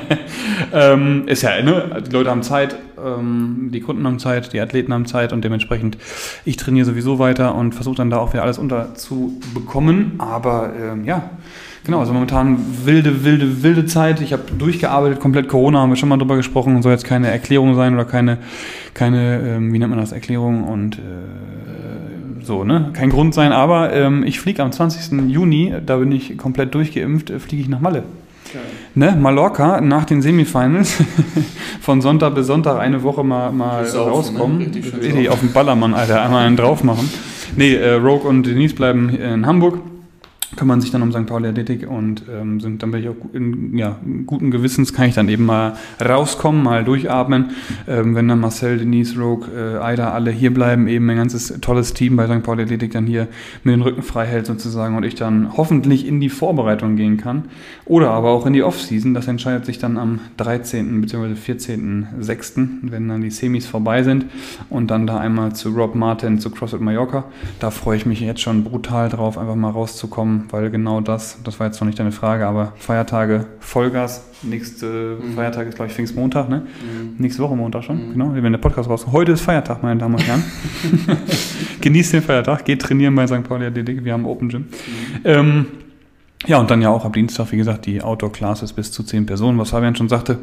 ähm, 0.72 1.28
ist 1.28 1.42
ja, 1.42 1.62
ne? 1.62 2.02
Die 2.06 2.10
Leute 2.10 2.30
haben 2.30 2.42
Zeit, 2.42 2.76
ähm, 2.98 3.70
die 3.72 3.80
Kunden 3.80 4.04
haben 4.04 4.18
Zeit, 4.18 4.52
die 4.52 4.60
Athleten 4.60 4.92
haben 4.92 5.06
Zeit 5.06 5.32
und 5.32 5.44
dementsprechend 5.44 5.96
ich 6.44 6.56
trainiere 6.56 6.86
sowieso 6.86 7.20
weiter 7.20 7.54
und 7.54 7.72
versuche 7.72 7.96
dann 7.96 8.10
da 8.10 8.18
auch 8.18 8.32
wieder 8.32 8.42
alles 8.42 8.58
unterzubekommen. 8.58 10.14
Aber 10.18 10.72
ähm, 10.76 11.04
ja, 11.04 11.30
Genau, 11.86 12.00
also 12.00 12.12
momentan 12.12 12.58
wilde, 12.84 13.22
wilde, 13.22 13.62
wilde 13.62 13.86
Zeit. 13.86 14.20
Ich 14.20 14.32
habe 14.32 14.42
durchgearbeitet, 14.58 15.20
komplett 15.20 15.46
Corona, 15.46 15.78
haben 15.78 15.90
wir 15.90 15.96
schon 15.96 16.08
mal 16.08 16.16
drüber 16.16 16.34
gesprochen. 16.34 16.82
Soll 16.82 16.90
jetzt 16.90 17.04
keine 17.04 17.30
Erklärung 17.30 17.76
sein 17.76 17.94
oder 17.94 18.04
keine, 18.04 18.38
keine 18.92 19.40
ähm, 19.40 19.72
wie 19.72 19.78
nennt 19.78 19.90
man 19.90 20.00
das, 20.00 20.10
Erklärung 20.10 20.64
und 20.64 20.98
äh, 20.98 21.00
so, 22.42 22.64
ne? 22.64 22.90
Kein 22.92 23.10
Grund 23.10 23.34
sein, 23.34 23.52
aber 23.52 23.92
ähm, 23.92 24.24
ich 24.24 24.40
fliege 24.40 24.64
am 24.64 24.72
20. 24.72 25.30
Juni, 25.30 25.74
da 25.86 25.98
bin 25.98 26.10
ich 26.10 26.36
komplett 26.36 26.74
durchgeimpft, 26.74 27.30
äh, 27.30 27.38
fliege 27.38 27.62
ich 27.62 27.68
nach 27.68 27.80
Malle. 27.80 28.02
Ne, 28.94 29.16
Mallorca 29.20 29.80
nach 29.80 30.06
den 30.06 30.22
Semifinals 30.22 30.96
von 31.80 32.00
Sonntag 32.00 32.34
bis 32.34 32.48
Sonntag 32.48 32.80
eine 32.80 33.02
Woche 33.04 33.22
mal, 33.22 33.52
mal 33.52 33.84
Saufen, 33.84 34.12
rauskommen. 34.12 34.58
Ne? 34.58 34.70
Richtig 35.02 35.28
auf 35.28 35.38
dem 35.38 35.52
Ballermann, 35.52 35.94
Alter, 35.94 36.22
einmal 36.22 36.46
einen 36.46 36.56
drauf 36.56 36.82
machen. 36.82 37.08
Nee, 37.56 37.74
äh, 37.74 37.92
Rogue 37.92 38.28
und 38.28 38.44
Denise 38.44 38.74
bleiben 38.74 39.10
in 39.10 39.46
Hamburg 39.46 39.78
kümmern 40.54 40.80
sich 40.80 40.90
dann 40.92 41.02
um 41.02 41.10
St. 41.10 41.26
Pauli 41.26 41.48
Athletik 41.48 41.88
und 41.88 42.22
ähm, 42.30 42.60
sind 42.60 42.82
dann 42.82 42.92
bin 42.92 43.02
ich 43.02 43.08
auch 43.08 43.16
in 43.32 43.76
ja, 43.76 43.98
guten 44.26 44.50
Gewissens 44.50 44.92
kann 44.92 45.08
ich 45.08 45.14
dann 45.14 45.28
eben 45.28 45.44
mal 45.44 45.76
rauskommen, 46.02 46.62
mal 46.62 46.84
durchatmen. 46.84 47.50
Ähm, 47.88 48.14
wenn 48.14 48.28
dann 48.28 48.40
Marcel, 48.40 48.78
Denise, 48.78 49.18
Rogue, 49.18 49.48
äh, 49.54 49.78
Aida 49.78 50.12
alle 50.12 50.30
hier 50.30 50.54
bleiben, 50.54 50.86
eben 50.86 51.10
ein 51.10 51.16
ganzes 51.16 51.58
tolles 51.60 51.94
Team 51.94 52.16
bei 52.16 52.26
St. 52.26 52.44
Pauli 52.44 52.62
Athletik 52.62 52.92
dann 52.92 53.06
hier 53.06 53.26
mit 53.64 53.74
den 53.74 53.82
Rücken 53.82 54.02
frei 54.02 54.26
hält 54.26 54.46
sozusagen 54.46 54.96
und 54.96 55.04
ich 55.04 55.16
dann 55.16 55.56
hoffentlich 55.56 56.06
in 56.06 56.20
die 56.20 56.28
Vorbereitung 56.28 56.96
gehen 56.96 57.16
kann 57.16 57.46
oder 57.84 58.10
aber 58.10 58.30
auch 58.30 58.46
in 58.46 58.52
die 58.52 58.62
Offseason. 58.62 59.14
Das 59.14 59.26
entscheidet 59.26 59.66
sich 59.66 59.78
dann 59.78 59.98
am 59.98 60.20
13. 60.36 61.00
bzw. 61.00 61.34
14.06., 61.34 62.68
wenn 62.82 63.08
dann 63.08 63.20
die 63.20 63.30
Semis 63.30 63.66
vorbei 63.66 64.02
sind 64.04 64.26
und 64.70 64.90
dann 64.90 65.06
da 65.06 65.18
einmal 65.18 65.54
zu 65.54 65.70
Rob 65.70 65.94
Martin 65.94 66.38
zu 66.38 66.50
CrossFit 66.50 66.80
Mallorca. 66.80 67.24
Da 67.58 67.70
freue 67.70 67.96
ich 67.96 68.06
mich 68.06 68.20
jetzt 68.20 68.40
schon 68.40 68.62
brutal 68.62 69.08
drauf, 69.08 69.38
einfach 69.38 69.56
mal 69.56 69.70
rauszukommen 69.70 70.35
weil 70.50 70.70
genau 70.70 71.00
das, 71.00 71.38
das 71.44 71.58
war 71.58 71.66
jetzt 71.66 71.80
noch 71.80 71.86
nicht 71.86 71.98
deine 71.98 72.12
Frage, 72.12 72.46
aber 72.46 72.72
Feiertage 72.76 73.46
Vollgas. 73.60 74.24
Nächste 74.42 75.18
mhm. 75.20 75.34
Feiertag 75.34 75.66
ist, 75.68 75.76
glaube 75.76 75.88
ich, 75.88 75.94
Pfingstmontag, 75.94 76.48
ne? 76.48 76.58
Mhm. 76.60 77.14
Nächste 77.18 77.42
Woche 77.42 77.56
Montag 77.56 77.84
schon, 77.84 78.08
mhm. 78.08 78.12
genau. 78.12 78.34
Wenn 78.34 78.52
der 78.52 78.58
Podcast 78.58 78.88
raus. 78.88 79.06
Heute 79.10 79.32
ist 79.32 79.40
Feiertag, 79.40 79.82
meine 79.82 79.98
Damen 79.98 80.14
und 80.14 80.26
Herren. 80.26 80.44
Genießt 81.80 82.12
den 82.14 82.22
Feiertag, 82.22 82.64
geht 82.64 82.82
trainieren 82.82 83.14
bei 83.14 83.26
St. 83.26 83.42
Pauli 83.42 83.66
Athletik, 83.66 84.04
wir 84.04 84.12
haben 84.12 84.26
Open 84.26 84.48
Gym. 84.48 84.62
Mhm. 84.62 84.66
Ähm, 85.24 85.66
Ja, 86.46 86.58
und 86.58 86.70
dann 86.70 86.82
ja 86.82 86.90
auch 86.90 87.04
ab 87.04 87.14
Dienstag, 87.14 87.50
wie 87.52 87.56
gesagt, 87.56 87.86
die 87.86 88.02
Outdoor-Classes 88.02 88.72
bis 88.72 88.92
zu 88.92 89.02
zehn 89.02 89.26
Personen, 89.26 89.58
was 89.58 89.70
Fabian 89.70 89.96
schon 89.96 90.08
sagte, 90.08 90.38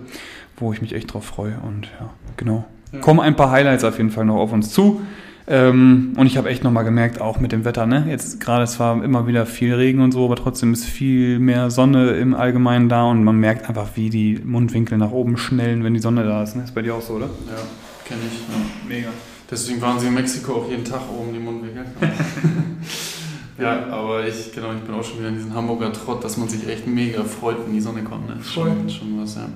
wo 0.57 0.73
ich 0.73 0.81
mich 0.81 0.93
echt 0.93 1.13
drauf 1.13 1.25
freue. 1.25 1.55
Und 1.65 1.85
ja, 2.00 2.09
genau. 2.35 2.65
Ja. 2.91 3.00
Kommen 3.00 3.19
ein 3.19 3.35
paar 3.35 3.51
Highlights 3.51 3.83
auf 3.83 3.97
jeden 3.97 4.09
Fall 4.09 4.25
noch 4.25 4.38
auf 4.38 4.51
uns 4.51 4.71
zu. 4.71 5.01
Ähm, 5.45 6.13
und 6.15 6.25
ich 6.25 6.38
habe 6.38 6.50
echt 6.50 6.63
nochmal 6.63 6.85
gemerkt, 6.85 7.19
auch 7.19 7.39
mit 7.39 7.51
dem 7.51 7.65
Wetter, 7.65 7.85
ne? 7.85 8.05
Jetzt 8.07 8.39
gerade 8.39 8.65
zwar 8.65 9.03
immer 9.03 9.27
wieder 9.27 9.45
viel 9.45 9.73
Regen 9.73 10.01
und 10.01 10.13
so, 10.13 10.25
aber 10.25 10.38
trotzdem 10.38 10.71
ist 10.71 10.85
viel 10.85 11.39
mehr 11.39 11.69
Sonne 11.69 12.12
im 12.12 12.33
Allgemeinen 12.33 12.88
da 12.88 13.03
und 13.05 13.23
man 13.23 13.38
merkt 13.38 13.67
einfach, 13.67 13.89
wie 13.95 14.09
die 14.09 14.39
Mundwinkel 14.43 14.97
nach 14.97 15.12
oben 15.12 15.35
schnellen, 15.38 15.83
wenn 15.83 15.93
die 15.93 16.00
Sonne 16.00 16.23
da 16.23 16.43
ist. 16.43 16.55
Ne? 16.55 16.63
Ist 16.63 16.73
bei 16.73 16.81
dir 16.81 16.95
auch 16.95 17.01
so, 17.01 17.15
oder? 17.15 17.25
Ja, 17.25 17.62
kenne 18.05 18.21
ich. 18.25 18.39
Ja. 18.39 18.88
Mega. 18.88 19.09
Deswegen 19.51 19.81
waren 19.81 20.00
sie 20.00 20.07
in 20.07 20.13
Mexiko 20.13 20.53
auch 20.53 20.69
jeden 20.69 20.85
Tag 20.85 21.01
oben, 21.15 21.33
die 21.33 21.39
Mundwinkel. 21.39 21.85
ja, 23.59 23.85
aber 23.88 24.25
ich, 24.25 24.53
genau, 24.53 24.71
ich 24.71 24.79
bin 24.79 24.95
auch 24.95 25.03
schon 25.03 25.19
wieder 25.19 25.27
in 25.27 25.35
diesem 25.35 25.53
Hamburger 25.53 25.91
Trott, 25.91 26.23
dass 26.23 26.38
man 26.38 26.47
sich 26.47 26.67
echt 26.67 26.88
mega 26.88 27.23
freut, 27.23 27.57
wenn 27.65 27.73
die 27.73 27.81
Sonne 27.81 28.01
kommt. 28.03 28.29
Ne? 28.29 28.38
Schon, 28.41 28.89
schon 28.89 29.21
was, 29.21 29.35
ja. 29.35 29.50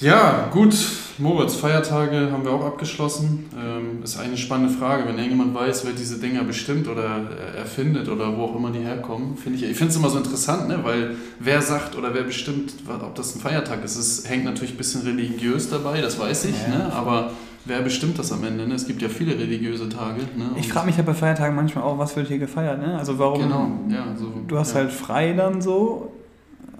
Ja, 0.00 0.48
gut. 0.52 0.76
Moritz, 1.18 1.56
Feiertage 1.56 2.30
haben 2.30 2.44
wir 2.44 2.52
auch 2.52 2.64
abgeschlossen. 2.64 3.50
Ähm, 3.60 4.04
ist 4.04 4.18
eine 4.18 4.36
spannende 4.36 4.72
Frage. 4.72 5.04
Wenn 5.04 5.16
irgendjemand 5.16 5.52
weiß, 5.52 5.84
wer 5.84 5.92
diese 5.92 6.18
Dinger 6.20 6.44
bestimmt 6.44 6.86
oder 6.86 7.28
erfindet 7.56 8.08
oder 8.08 8.36
wo 8.36 8.44
auch 8.44 8.54
immer 8.54 8.70
die 8.70 8.78
herkommen, 8.78 9.36
finde 9.36 9.58
ich, 9.58 9.64
ich 9.68 9.76
finde 9.76 9.90
es 9.90 9.96
immer 9.96 10.10
so 10.10 10.18
interessant, 10.18 10.68
ne? 10.68 10.78
weil 10.84 11.16
wer 11.40 11.60
sagt 11.60 11.96
oder 11.96 12.14
wer 12.14 12.22
bestimmt, 12.22 12.74
ob 12.88 13.16
das 13.16 13.34
ein 13.34 13.40
Feiertag 13.40 13.84
ist, 13.84 13.96
es 13.96 14.28
hängt 14.28 14.44
natürlich 14.44 14.74
ein 14.74 14.76
bisschen 14.76 15.02
religiös 15.02 15.68
dabei, 15.70 16.00
das 16.00 16.20
weiß 16.20 16.44
ich, 16.44 16.62
ja. 16.62 16.68
ne? 16.68 16.92
aber 16.92 17.32
wer 17.64 17.80
bestimmt 17.80 18.16
das 18.20 18.30
am 18.30 18.44
Ende? 18.44 18.68
Ne? 18.68 18.74
Es 18.74 18.86
gibt 18.86 19.02
ja 19.02 19.08
viele 19.08 19.32
religiöse 19.32 19.88
Tage. 19.88 20.20
Ne? 20.36 20.50
ich 20.56 20.68
frage 20.68 20.86
mich 20.86 20.96
ja 20.96 21.02
bei 21.02 21.14
Feiertagen 21.14 21.56
manchmal 21.56 21.82
auch, 21.82 21.98
was 21.98 22.14
wird 22.14 22.28
hier 22.28 22.38
gefeiert? 22.38 22.80
Ne? 22.80 22.96
Also 22.96 23.18
warum? 23.18 23.42
Genau, 23.42 23.70
ja. 23.88 24.06
So, 24.16 24.32
du 24.46 24.56
hast 24.56 24.70
ja. 24.70 24.76
halt 24.76 24.92
frei 24.92 25.32
dann 25.32 25.60
so 25.60 26.12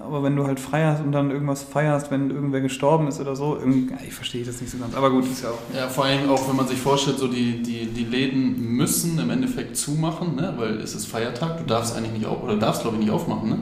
aber 0.01 0.23
wenn 0.23 0.37
du 0.37 0.47
halt 0.47 0.61
frei 0.61 0.85
hast 0.85 1.03
und 1.03 1.13
dann 1.13 1.31
irgendwas 1.31 1.63
feierst, 1.63 2.11
wenn 2.11 2.31
irgendwer 2.31 2.61
gestorben 2.61 3.09
ist 3.09 3.21
oder 3.21 3.35
so, 3.35 3.59
ich 4.07 4.15
verstehe 4.15 4.45
das 4.45 4.61
nicht 4.61 4.71
so 4.71 4.79
ganz. 4.79 4.95
Aber 4.95 5.11
gut, 5.11 5.25
ist 5.25 5.43
ja 5.43 5.51
auch. 5.51 5.77
Ja, 5.77 5.89
vor 5.89 6.05
allem 6.05 6.31
auch, 6.31 6.49
wenn 6.49 6.57
man 6.57 6.69
sich 6.69 6.79
vorstellt, 6.79 7.19
so 7.19 7.27
die, 7.27 7.63
die, 7.63 7.87
die 7.87 8.05
Läden 8.05 8.77
müssen 8.77 9.19
im 9.19 9.31
Endeffekt 9.31 9.77
zumachen, 9.77 10.37
ne? 10.37 10.55
weil 10.57 10.77
es 10.77 10.95
ist 10.95 11.07
Feiertag, 11.07 11.59
du 11.59 11.65
darfst 11.65 11.97
eigentlich 11.97 12.13
nicht 12.13 12.27
auf, 12.27 12.43
oder 12.43 12.57
darfst 12.57 12.83
glaube 12.83 12.97
ich 12.97 13.05
nicht 13.05 13.13
aufmachen, 13.13 13.49
ne? 13.49 13.59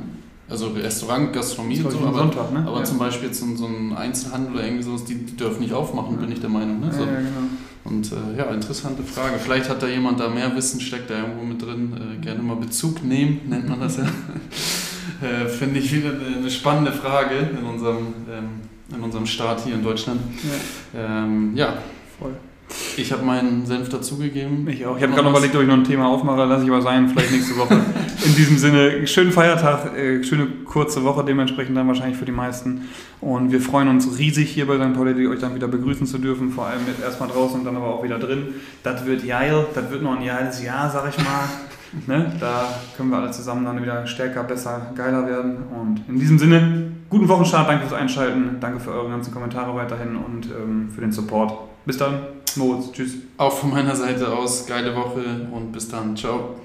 Also 0.48 0.68
Restaurant, 0.68 1.32
Gastronomie 1.32 1.82
und 1.82 1.90
so, 1.90 1.98
aber, 1.98 2.18
Sonntag, 2.18 2.52
ne? 2.52 2.64
aber 2.64 2.78
ja. 2.78 2.84
zum 2.84 2.98
Beispiel 2.98 3.34
so, 3.34 3.56
so 3.56 3.66
ein 3.66 3.96
Einzelhandel 3.96 4.54
oder 4.54 4.64
irgendwie 4.64 4.84
sowas, 4.84 5.04
die, 5.04 5.16
die 5.16 5.36
dürfen 5.36 5.60
nicht 5.60 5.72
aufmachen, 5.72 6.14
ja. 6.14 6.20
bin 6.20 6.30
ich 6.30 6.40
der 6.40 6.50
Meinung. 6.50 6.78
Ne? 6.78 6.92
So. 6.92 7.00
Ja, 7.00 7.16
genau. 7.16 7.48
Und 7.82 8.12
äh, 8.12 8.38
ja, 8.38 8.44
interessante 8.44 9.02
Frage. 9.02 9.38
Vielleicht 9.38 9.68
hat 9.68 9.82
da 9.82 9.88
jemand 9.88 10.20
da 10.20 10.28
mehr 10.28 10.54
Wissen, 10.54 10.80
steckt 10.80 11.10
da 11.10 11.18
irgendwo 11.18 11.44
mit 11.44 11.62
drin. 11.62 11.96
Äh, 11.96 12.20
gerne 12.22 12.42
mal 12.42 12.56
Bezug 12.56 13.02
nehmen, 13.02 13.40
nennt 13.48 13.68
man 13.68 13.80
das 13.80 13.96
ja. 13.96 14.04
äh, 15.22 15.48
finde 15.48 15.80
ich 15.80 15.92
wieder 15.92 16.10
eine 16.10 16.50
spannende 16.50 16.92
Frage 16.92 17.34
in 17.58 17.64
unserem, 17.64 18.06
ähm, 18.30 18.94
in 18.94 19.02
unserem 19.02 19.26
Staat 19.26 19.62
hier 19.64 19.74
in 19.74 19.82
Deutschland. 19.82 20.20
Ja, 20.94 21.24
ähm, 21.24 21.52
ja. 21.54 21.74
voll. 22.18 22.32
Ich 22.96 23.12
habe 23.12 23.24
meinen 23.24 23.64
Senf 23.64 23.88
dazugegeben. 23.88 24.66
Ich 24.68 24.84
auch. 24.84 24.96
Ich 24.96 25.02
habe 25.02 25.12
gerade 25.12 25.24
noch 25.24 25.30
überlegt, 25.30 25.54
ob 25.54 25.62
ich 25.62 25.68
noch 25.68 25.76
ein 25.76 25.84
Thema 25.84 26.08
aufmache, 26.08 26.44
lasse 26.44 26.64
ich 26.64 26.70
aber 26.70 26.82
sein, 26.82 27.08
vielleicht 27.08 27.30
nächste 27.30 27.56
Woche. 27.56 27.74
In 28.24 28.34
diesem 28.34 28.58
Sinne, 28.58 29.06
schönen 29.06 29.30
Feiertag, 29.30 29.96
äh, 29.96 30.24
schöne 30.24 30.46
kurze 30.64 31.04
Woche 31.04 31.24
dementsprechend 31.24 31.76
dann 31.76 31.86
wahrscheinlich 31.86 32.18
für 32.18 32.24
die 32.24 32.32
meisten. 32.32 32.88
Und 33.20 33.52
wir 33.52 33.60
freuen 33.60 33.88
uns 33.88 34.18
riesig 34.18 34.50
hier 34.50 34.66
bei 34.66 34.76
St. 34.76 34.94
Pauli, 34.94 35.28
euch 35.28 35.38
dann 35.38 35.54
wieder 35.54 35.68
begrüßen 35.68 36.06
zu 36.06 36.18
dürfen, 36.18 36.50
vor 36.50 36.66
allem 36.66 36.80
erstmal 37.02 37.28
draußen 37.28 37.60
und 37.60 37.64
dann 37.64 37.76
aber 37.76 37.94
auch 37.94 38.02
wieder 38.02 38.18
drin. 38.18 38.54
Das 38.82 39.06
wird 39.06 39.26
geil, 39.26 39.66
das 39.72 39.90
wird 39.90 40.02
noch 40.02 40.18
ein 40.18 40.26
geiles 40.26 40.62
Jahr, 40.64 40.90
sag 40.90 41.08
ich 41.08 41.18
mal. 41.18 41.48
Ne? 42.06 42.32
Da 42.40 42.68
können 42.96 43.10
wir 43.10 43.18
alle 43.18 43.30
zusammen 43.30 43.64
dann 43.64 43.80
wieder 43.80 44.06
stärker, 44.06 44.44
besser, 44.44 44.92
geiler 44.94 45.26
werden. 45.26 45.56
Und 45.74 46.02
in 46.08 46.18
diesem 46.18 46.38
Sinne, 46.38 46.92
guten 47.08 47.28
Wochenstart, 47.28 47.68
danke 47.68 47.86
fürs 47.86 48.00
Einschalten, 48.00 48.56
danke 48.60 48.80
für 48.80 48.90
eure 48.90 49.08
ganzen 49.10 49.32
Kommentare 49.32 49.74
weiterhin 49.74 50.16
und 50.16 50.46
ähm, 50.46 50.90
für 50.94 51.00
den 51.00 51.12
Support. 51.12 51.52
Bis 51.84 51.98
dann, 51.98 52.18
Moritz, 52.56 52.92
tschüss. 52.92 53.14
Auch 53.36 53.52
von 53.52 53.70
meiner 53.70 53.94
Seite 53.94 54.32
aus, 54.32 54.66
geile 54.66 54.94
Woche 54.94 55.22
und 55.52 55.72
bis 55.72 55.88
dann, 55.88 56.16
ciao. 56.16 56.56